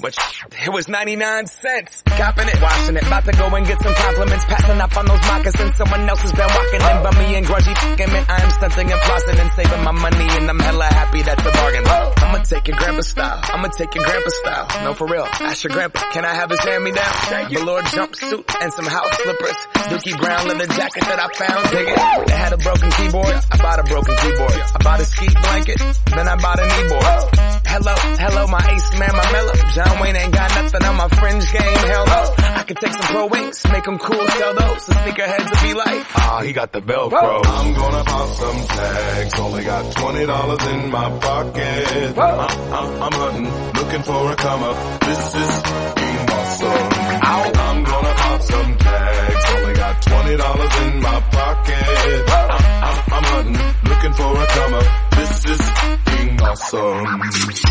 Which, 0.04 0.20
it 0.51 0.68
was 0.68 0.89
99 0.89 1.47
cents. 1.47 2.04
Copping 2.04 2.49
it, 2.49 2.62
washing 2.62 2.97
it. 2.97 3.08
About 3.08 3.24
to 3.24 3.32
go 3.32 3.47
and 3.56 3.66
get 3.66 3.82
some 3.82 3.95
compliments. 3.95 4.43
Passing 4.51 4.82
up 4.82 4.97
on 4.97 5.06
those 5.06 5.24
moccasins. 5.32 5.78
Someone 5.78 6.10
else 6.10 6.20
has 6.28 6.34
been 6.34 6.51
walking 6.51 6.82
in 6.84 6.97
bummy 7.08 7.36
and 7.39 7.45
grungy 7.45 7.72
fucking 7.72 8.12
man. 8.12 8.26
I 8.28 8.43
am 8.43 8.51
stunting 8.51 8.91
and 8.91 8.99
flossing 8.99 9.39
and 9.39 9.51
saving 9.56 9.84
my 9.88 9.91
money 9.95 10.28
and 10.28 10.49
I'm 10.49 10.60
hella 10.60 10.91
happy 10.91 11.22
that's 11.22 11.45
a 11.45 11.51
bargain. 11.51 11.88
I'ma 11.88 12.43
take 12.43 12.68
your 12.68 12.76
grandpa 12.76 13.01
style. 13.01 13.39
I'ma 13.43 13.68
take 13.70 13.95
your 13.95 14.04
grandpa 14.04 14.30
style. 14.30 14.84
No, 14.84 14.93
for 14.93 15.08
real. 15.08 15.24
Ask 15.39 15.64
your 15.64 15.72
grandpa. 15.72 15.99
Can 16.12 16.26
I 16.26 16.34
have 16.36 16.49
his 16.49 16.60
hand 16.60 16.84
me 16.84 16.91
down? 16.91 17.14
Velour 17.47 17.82
jumpsuit 17.95 18.43
and 18.60 18.74
some 18.74 18.86
house 18.86 19.08
slippers. 19.24 19.60
Dookie 19.88 20.20
brown 20.20 20.47
leather 20.49 20.68
jacket 20.68 21.04
that 21.08 21.20
I 21.24 21.28
found. 21.32 21.64
Dig 21.72 21.88
it. 21.88 22.30
Had 22.30 22.51
a 22.51 22.58
broken 22.58 22.91
keyboard. 22.91 23.39
I 23.51 23.56
bought 23.56 23.80
a 23.80 23.84
broken 23.84 24.16
keyboard. 24.18 24.51
I 24.51 24.78
bought 24.84 24.99
a 24.99 25.06
ski 25.06 25.28
blanket. 25.32 25.80
Then 26.12 26.28
I 26.28 26.36
bought 26.36 26.60
a 26.60 26.64
kneeboard. 26.64 27.62
Hello, 27.74 27.95
hello, 27.97 28.45
my 28.53 28.61
ace 28.69 28.99
man, 28.99 29.09
my 29.13 29.32
mellow. 29.32 29.53
John 29.74 29.99
Wayne 29.99 30.15
ain't 30.15 30.32
got 30.32 30.47
nothing 30.53 30.84
on 30.84 30.95
my 30.95 31.07
fringe 31.07 31.51
game. 31.51 31.78
Hell 31.89 32.05
no. 32.05 32.34
I 32.38 32.63
could 32.67 32.78
take 32.78 32.93
some 32.93 33.01
pro 33.01 33.26
wings, 33.26 33.65
make 33.65 33.84
them 33.84 33.97
cool, 33.97 34.28
sell 34.28 34.53
those. 34.53 34.86
The 34.86 34.93
sneakerheads 34.93 35.49
will 35.49 35.67
be 35.67 35.74
like, 35.74 36.05
ah, 36.15 36.41
he 36.45 36.53
got 36.53 36.71
the 36.71 36.82
Velcro. 36.82 37.41
I'm 37.43 37.74
gonna 37.74 38.03
pop 38.03 38.30
some 38.30 38.67
tags. 38.67 39.39
Only 39.39 39.63
got 39.63 39.95
twenty 39.95 40.26
dollars 40.28 40.67
in 40.67 40.91
my 40.91 41.09
pocket. 41.17 42.17
I'm, 42.19 42.39
I'm, 42.78 43.01
I'm 43.01 43.11
hunting, 43.11 43.74
looking 43.74 44.03
for 44.03 44.32
a 44.32 44.36
come 44.36 44.63
up. 44.63 44.99
This 45.01 45.34
is 45.34 45.63
being 45.97 46.30
awesome. 46.30 46.89
I'm 47.26 47.84
gonna 47.84 48.13
pop 48.13 48.41
some 48.43 48.78
tags. 48.78 49.45
Only 49.49 49.74
got 49.74 50.01
twenty 50.03 50.38
dollars 50.38 50.76
in 50.86 51.01
my 51.01 51.19
pocket. 51.21 52.30
I'm, 52.30 52.51
I'm, 52.86 53.13
I'm 53.13 53.24
hunting, 53.34 53.89
looking 53.89 54.13
for 54.13 54.30
a 54.30 54.45
come 54.45 54.74
up. 54.76 55.09
This 55.17 55.45
is 55.45 56.12
awesome. 56.41 57.19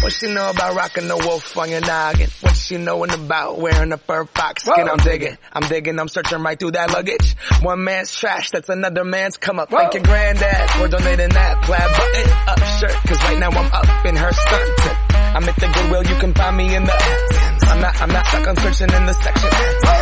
What 0.02 0.12
she 0.12 0.32
know 0.32 0.50
about 0.50 0.74
rocking 0.74 1.08
the 1.08 1.16
wolf 1.16 1.56
on 1.56 1.70
your 1.70 1.80
noggin? 1.80 2.30
What 2.40 2.56
she 2.56 2.76
knowin' 2.78 3.10
about 3.10 3.58
wearing 3.58 3.92
a 3.92 3.98
fur 3.98 4.24
fox 4.24 4.64
skin? 4.64 4.88
I'm 4.88 4.98
digging, 4.98 5.36
I'm 5.52 5.68
digging, 5.68 5.98
I'm 5.98 6.08
searching 6.08 6.42
right 6.42 6.58
through 6.58 6.72
that 6.72 6.90
luggage. 6.90 7.34
One 7.62 7.84
man's 7.84 8.14
trash, 8.14 8.50
that's 8.50 8.68
another 8.68 9.04
man's 9.04 9.36
come 9.36 9.58
up. 9.58 9.70
Thank 9.70 9.94
your 9.94 10.02
granddad 10.02 10.70
for 10.70 10.88
donating 10.88 11.30
that 11.30 11.62
plaid 11.64 11.90
button 11.90 12.32
up 12.48 12.58
shirt. 12.78 12.96
Cause 13.06 13.18
right 13.24 13.38
now 13.38 13.50
I'm 13.50 13.72
up 13.72 14.06
in 14.06 14.16
her 14.16 14.32
skirt. 14.32 15.01
I'm 15.34 15.44
at 15.44 15.56
the 15.56 15.66
Goodwill, 15.66 16.04
you 16.04 16.16
can 16.20 16.34
find 16.34 16.56
me 16.56 16.74
in 16.74 16.84
the 16.84 17.52
I'm 17.72 17.80
not, 17.80 18.02
I'm 18.02 18.08
not 18.10 18.26
stuck 18.26 18.46
on 18.48 18.56
searching 18.56 18.94
in 18.94 19.06
the 19.06 19.14
section. 19.14 19.48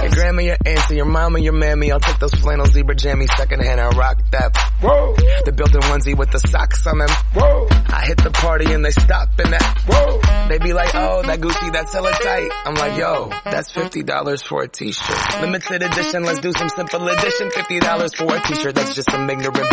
Your 0.03 0.11
grandma, 0.11 0.43
your 0.43 0.57
auntie, 0.67 0.97
your 0.97 1.05
mama, 1.05 1.39
your 1.39 1.53
mammy. 1.53 1.93
I'll 1.93 2.01
take 2.01 2.19
those 2.19 2.35
flannel 2.35 2.67
zebra 2.67 2.97
jammies 2.97 3.31
secondhand 3.37 3.79
and 3.79 3.97
rock 3.97 4.19
that. 4.33 4.57
Whoa. 4.81 5.15
The 5.45 5.53
built-in 5.53 5.81
onesie 5.83 6.19
with 6.19 6.33
the 6.33 6.39
socks 6.39 6.85
on 6.87 6.99
them. 6.99 7.09
Whoa. 7.35 7.69
I 7.71 8.07
hit 8.07 8.19
the 8.19 8.33
party 8.33 8.73
and 8.73 8.85
they 8.85 8.91
stop 8.91 9.29
in 9.39 9.53
that. 9.53 9.83
Whoa. 9.87 10.49
They 10.49 10.59
be 10.59 10.73
like, 10.73 10.91
oh, 10.95 11.23
that 11.23 11.39
Gucci, 11.39 11.73
that's 11.73 11.93
hella 11.93 12.11
tight. 12.11 12.51
I'm 12.65 12.75
like, 12.75 12.99
yo, 12.99 13.31
that's 13.45 13.71
$50 13.71 14.45
for 14.45 14.63
a 14.63 14.69
t-shirt. 14.69 15.41
Limited 15.41 15.83
edition, 15.83 16.25
let's 16.25 16.41
do 16.41 16.51
some 16.53 16.71
simple 16.71 17.07
edition. 17.07 17.51
$50 17.51 18.17
for 18.17 18.35
a 18.35 18.41
t-shirt, 18.41 18.75
that's 18.75 18.95
just 18.97 19.11
some 19.11 19.31
ignorant 19.31 19.71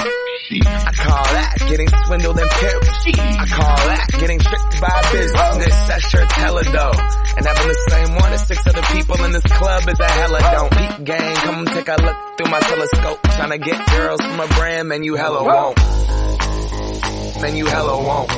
I 0.49 0.91
call 0.95 1.23
that 1.23 1.55
getting 1.67 1.89
swindled 2.05 2.39
and 2.39 2.49
pimped. 2.49 3.19
I 3.19 3.45
call 3.47 3.75
that 3.75 4.07
getting 4.19 4.39
tricked 4.39 4.81
by 4.81 5.01
business. 5.11 5.46
That 5.55 6.01
shirt's 6.01 6.33
hella 6.33 6.63
dope. 6.63 6.99
And 7.37 7.45
having 7.45 7.67
the 7.67 7.85
same 7.89 8.15
one 8.15 8.33
as 8.33 8.45
six 8.47 8.67
other 8.67 8.81
people 8.93 9.23
in 9.23 9.31
this 9.31 9.43
club 9.43 9.87
is 9.87 9.99
a 9.99 10.07
hella 10.07 10.39
don't. 10.41 10.71
Peep 10.71 11.05
gang, 11.05 11.35
come 11.37 11.65
take 11.65 11.87
a 11.87 11.95
look 11.95 12.17
through 12.37 12.51
my 12.51 12.59
telescope. 12.59 13.21
Trying 13.23 13.51
to 13.51 13.57
get 13.57 13.87
girls 13.87 14.21
from 14.21 14.39
a 14.39 14.47
brand, 14.47 14.89
man, 14.89 15.03
you 15.03 15.15
hella 15.15 15.43
won't. 15.43 15.77
Man, 17.41 17.55
you 17.55 17.65
hella 17.65 17.97
won't. 18.03 18.29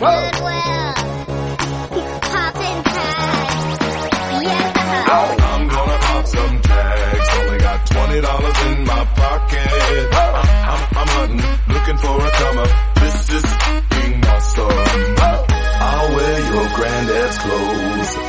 Goodwill. 0.00 1.27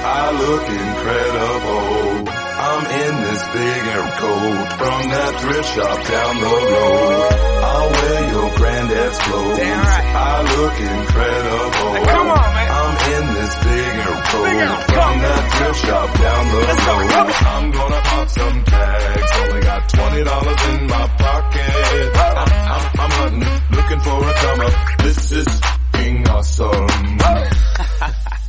I 0.01 0.31
look 0.31 0.63
incredible. 0.63 2.29
I'm 2.59 2.83
in 2.87 3.13
this 3.23 3.43
big 3.51 3.81
air 3.91 4.07
coat 4.19 4.67
from 4.79 4.99
that 5.11 5.31
thrift 5.41 5.69
shop 5.75 5.97
down 6.07 6.33
the 6.39 6.55
road. 6.73 7.31
I'll 7.59 7.89
wear 7.91 8.21
your 8.31 8.49
granddad's 8.55 9.17
clothes. 9.19 9.59
I 9.59 10.43
look 10.55 10.75
incredible. 10.79 11.93
Come 12.05 12.27
on, 12.31 12.49
man. 12.55 12.69
I'm 12.79 12.95
in 13.11 13.25
this 13.35 13.53
big 13.59 13.91
air 13.99 14.17
coat 14.29 14.83
from 14.87 15.13
that 15.19 15.43
thrift 15.55 15.79
shop 15.85 16.09
down 16.19 16.43
the 16.47 16.59
road. 16.63 16.79
Go, 17.09 17.21
I'm 17.49 17.71
gonna 17.71 18.01
pop 18.01 18.27
some 18.29 18.63
tags. 18.63 19.31
Only 19.39 19.61
got 19.61 19.89
twenty 19.89 20.23
dollars 20.23 20.61
in 20.69 20.87
my 20.87 21.07
pocket. 21.19 22.15
I'm, 22.15 22.47
I'm, 22.47 22.83
I'm 22.99 23.11
hunting, 23.19 23.55
looking 23.75 23.99
for 23.99 24.17
a 24.19 24.33
come 24.33 24.59
up. 24.61 24.75
This 25.03 25.31
is 25.31 25.61
being 25.93 26.27
awesome. 26.27 26.87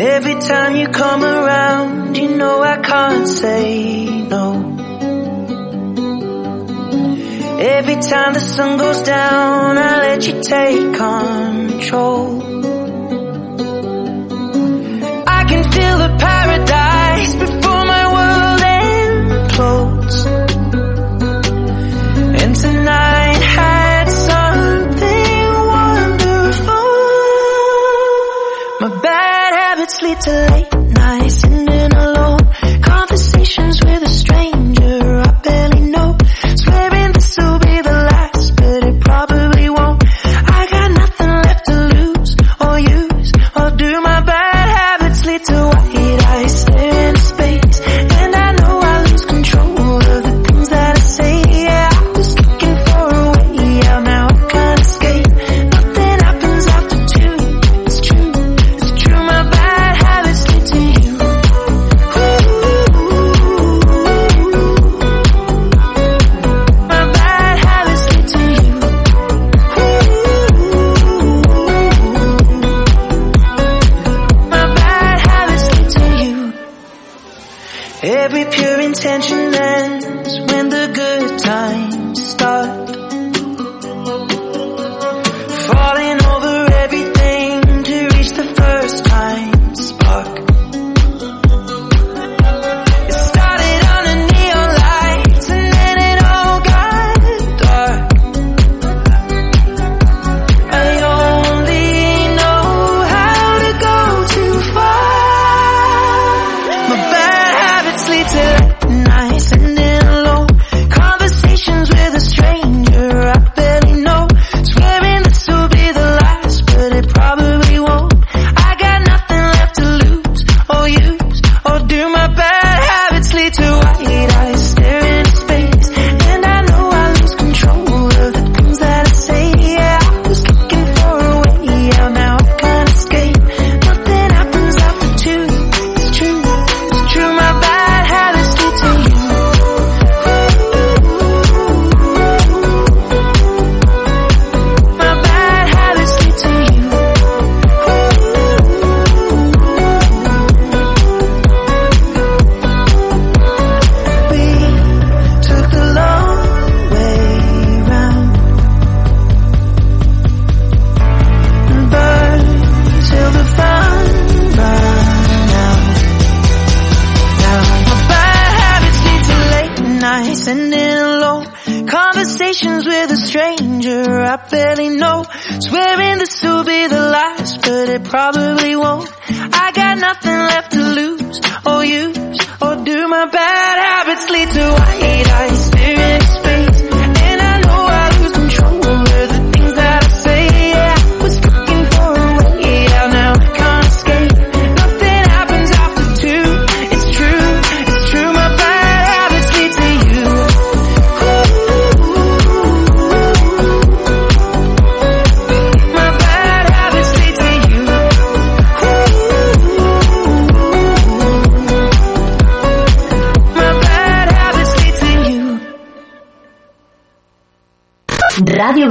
Every 0.00 0.36
time 0.36 0.76
you 0.76 0.86
come 0.90 1.24
around, 1.24 2.16
you 2.16 2.36
know 2.36 2.62
I 2.62 2.76
can't 2.76 3.26
say 3.26 4.04
no. 4.28 4.76
Every 7.58 7.96
time 7.96 8.34
the 8.34 8.40
sun 8.40 8.78
goes 8.78 9.02
down, 9.02 9.76
I 9.76 9.98
let 9.98 10.24
you 10.24 10.40
take 10.40 10.94
control. 10.94 12.42
I 15.26 15.44
can 15.48 15.64
feel 15.72 15.98
the 15.98 16.16
paradise. 16.16 16.77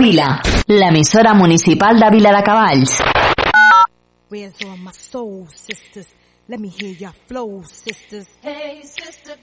Vila, 0.07 0.39
l'emissora 0.67 1.33
municipal 1.33 1.99
de 1.99 2.09
Vila 2.09 2.31
de 2.31 2.41
Cavalls. 2.41 2.97
Where's 4.29 4.53
all 4.63 4.77
my 4.77 4.93
soul, 4.93 5.47
sisters? 5.49 6.07
Let 6.47 6.61
me 6.61 6.69
hear 6.69 6.95
your 6.97 7.11
flow, 7.27 7.61
sisters. 7.65 8.25
Hey, 8.41 8.83
sister. 8.83 9.35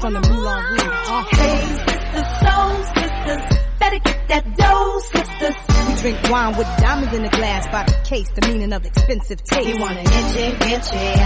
From 0.00 0.14
the 0.14 0.20
Moulin 0.20 0.64
Rouge. 0.64 0.80
Uh, 0.82 1.24
Hey, 1.30 1.60
sisters, 1.86 2.28
soul 2.40 2.84
sisters, 2.96 3.58
better 3.78 3.98
get 3.98 4.28
that 4.28 4.56
dough, 4.56 4.98
sisters. 5.12 5.56
we 5.88 5.94
drink 6.00 6.30
wine 6.30 6.56
with 6.56 6.66
diamonds 6.78 7.14
in 7.14 7.22
the 7.22 7.28
glass 7.28 7.66
by 7.70 7.84
the 7.84 7.92
case, 8.08 8.28
the 8.34 8.46
meaning 8.48 8.72
of 8.72 8.84
expensive 8.86 9.42
taste. 9.44 9.68
You 9.68 9.78
want 9.78 9.98
an 9.98 10.06
inche, 10.06 10.56
inche, 10.72 10.92
ay, 10.94 11.19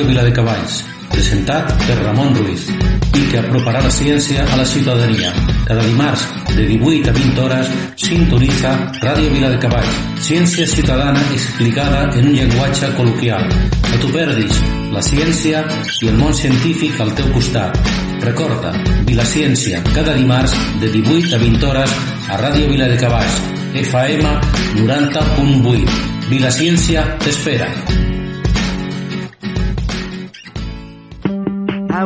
Ràdio 0.00 0.14
Viladecavalls, 0.14 0.76
presentat 1.12 1.72
per 1.84 1.94
Ramon 1.98 2.30
Ruiz 2.38 2.62
i 2.72 3.24
que 3.28 3.40
aproparà 3.42 3.82
la 3.84 3.90
ciència 3.92 4.46
a 4.48 4.56
la 4.56 4.64
ciutadania. 4.64 5.28
Cada 5.68 5.82
dimarts, 5.84 6.22
de 6.54 6.64
18 6.70 7.10
a 7.10 7.12
20 7.18 7.42
hores, 7.44 7.72
sintonitza 8.00 8.70
Ràdio 9.02 9.28
Viladecavalls, 9.34 9.98
ciència 10.24 10.64
ciutadana 10.72 11.20
explicada 11.36 12.06
en 12.16 12.30
un 12.30 12.38
llenguatge 12.38 12.88
col·loquial. 12.96 13.44
No 13.90 14.00
t'ho 14.00 14.12
perdis, 14.14 14.62
la 14.94 15.04
ciència 15.04 15.66
i 16.00 16.08
el 16.08 16.16
món 16.16 16.32
científic 16.32 16.96
al 17.04 17.12
teu 17.18 17.28
costat. 17.36 17.76
Recorda, 18.24 18.72
Vilaciència, 19.10 19.82
cada 19.92 20.16
dimarts, 20.16 20.56
de 20.80 20.88
18 20.96 21.36
a 21.36 21.42
20 21.44 21.74
hores, 21.74 21.98
a 22.30 22.40
Ràdio 22.40 22.72
Viladecavalls, 22.72 23.42
FM 23.84 24.32
90.8. 24.80 26.00
Vilaciència 26.32 27.04
t'espera. 27.20 27.68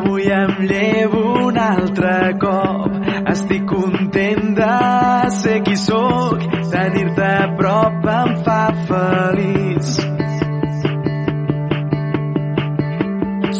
Avui 0.04 0.24
em 0.30 0.66
llevo 0.68 1.46
un 1.46 1.56
altre 1.56 2.36
cop. 2.38 2.92
Estic 3.32 3.64
content 3.64 4.50
de 4.58 5.30
ser 5.32 5.62
qui 5.64 5.76
sóc. 5.80 6.42
Tenir-te 6.72 7.24
a 7.24 7.46
prop 7.56 8.04
em 8.12 8.34
fa 8.44 8.58
feliç. 8.90 9.94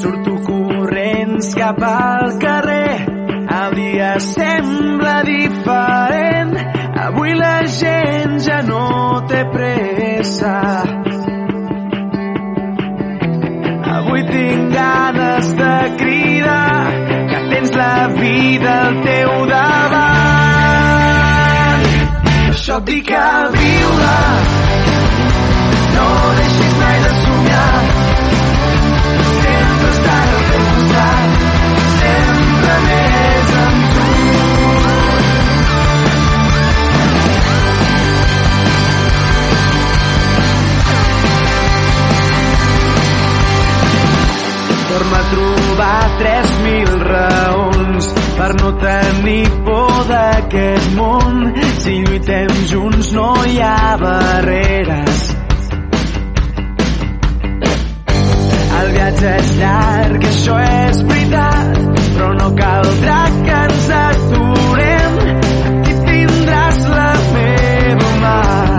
Surto 0.03 0.34
corrents 0.51 1.55
cap 1.57 1.80
al 1.88 2.36
carrer. 2.45 3.09
El 3.62 3.78
dia 3.80 4.12
sembla 4.20 5.16
diferent. 5.30 6.61
Avui 7.07 7.32
la 7.40 7.57
gent 7.80 8.36
ja 8.45 8.61
no 8.68 8.84
té 9.32 9.47
pressa. 9.57 11.03
Avui 13.95 14.22
tinc 14.26 14.72
ganes 14.74 15.51
de 15.61 15.74
cridar 16.01 16.92
que 17.30 17.38
tens 17.51 17.70
la 17.80 18.09
vida 18.18 18.72
al 18.86 18.97
teu 19.05 19.30
davant. 19.53 20.14
Això 22.49 22.78
et 22.80 22.88
dic 22.90 23.12
a 23.18 23.28
viure, 23.55 24.16
no 25.95 26.09
deixis 26.40 26.74
mai 26.82 26.99
de 27.05 27.13
trobar 46.14 46.42
3.000 46.44 46.98
raons 47.02 48.14
per 48.36 48.54
no 48.60 48.72
tenir 48.78 49.48
por 49.64 50.04
d'aquest 50.08 50.94
món. 50.96 51.54
Si 51.80 52.00
lluitem 52.02 52.50
junts 52.70 53.12
no 53.12 53.32
hi 53.46 53.58
ha 53.60 53.96
barreres. 54.00 55.30
El 58.74 58.92
viatge 58.92 59.34
és 59.38 59.52
llarg, 59.58 60.28
això 60.28 60.58
és 60.60 61.02
veritat, 61.08 61.78
però 62.16 62.32
no 62.38 62.50
caldrà 62.58 63.20
que 63.44 63.58
ens 63.64 63.90
aturem. 64.02 65.18
Aquí 65.74 65.98
tindràs 66.10 66.86
la 66.90 67.10
meva 67.32 68.14
mà. 68.22 68.73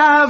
Sempre 0.00 0.29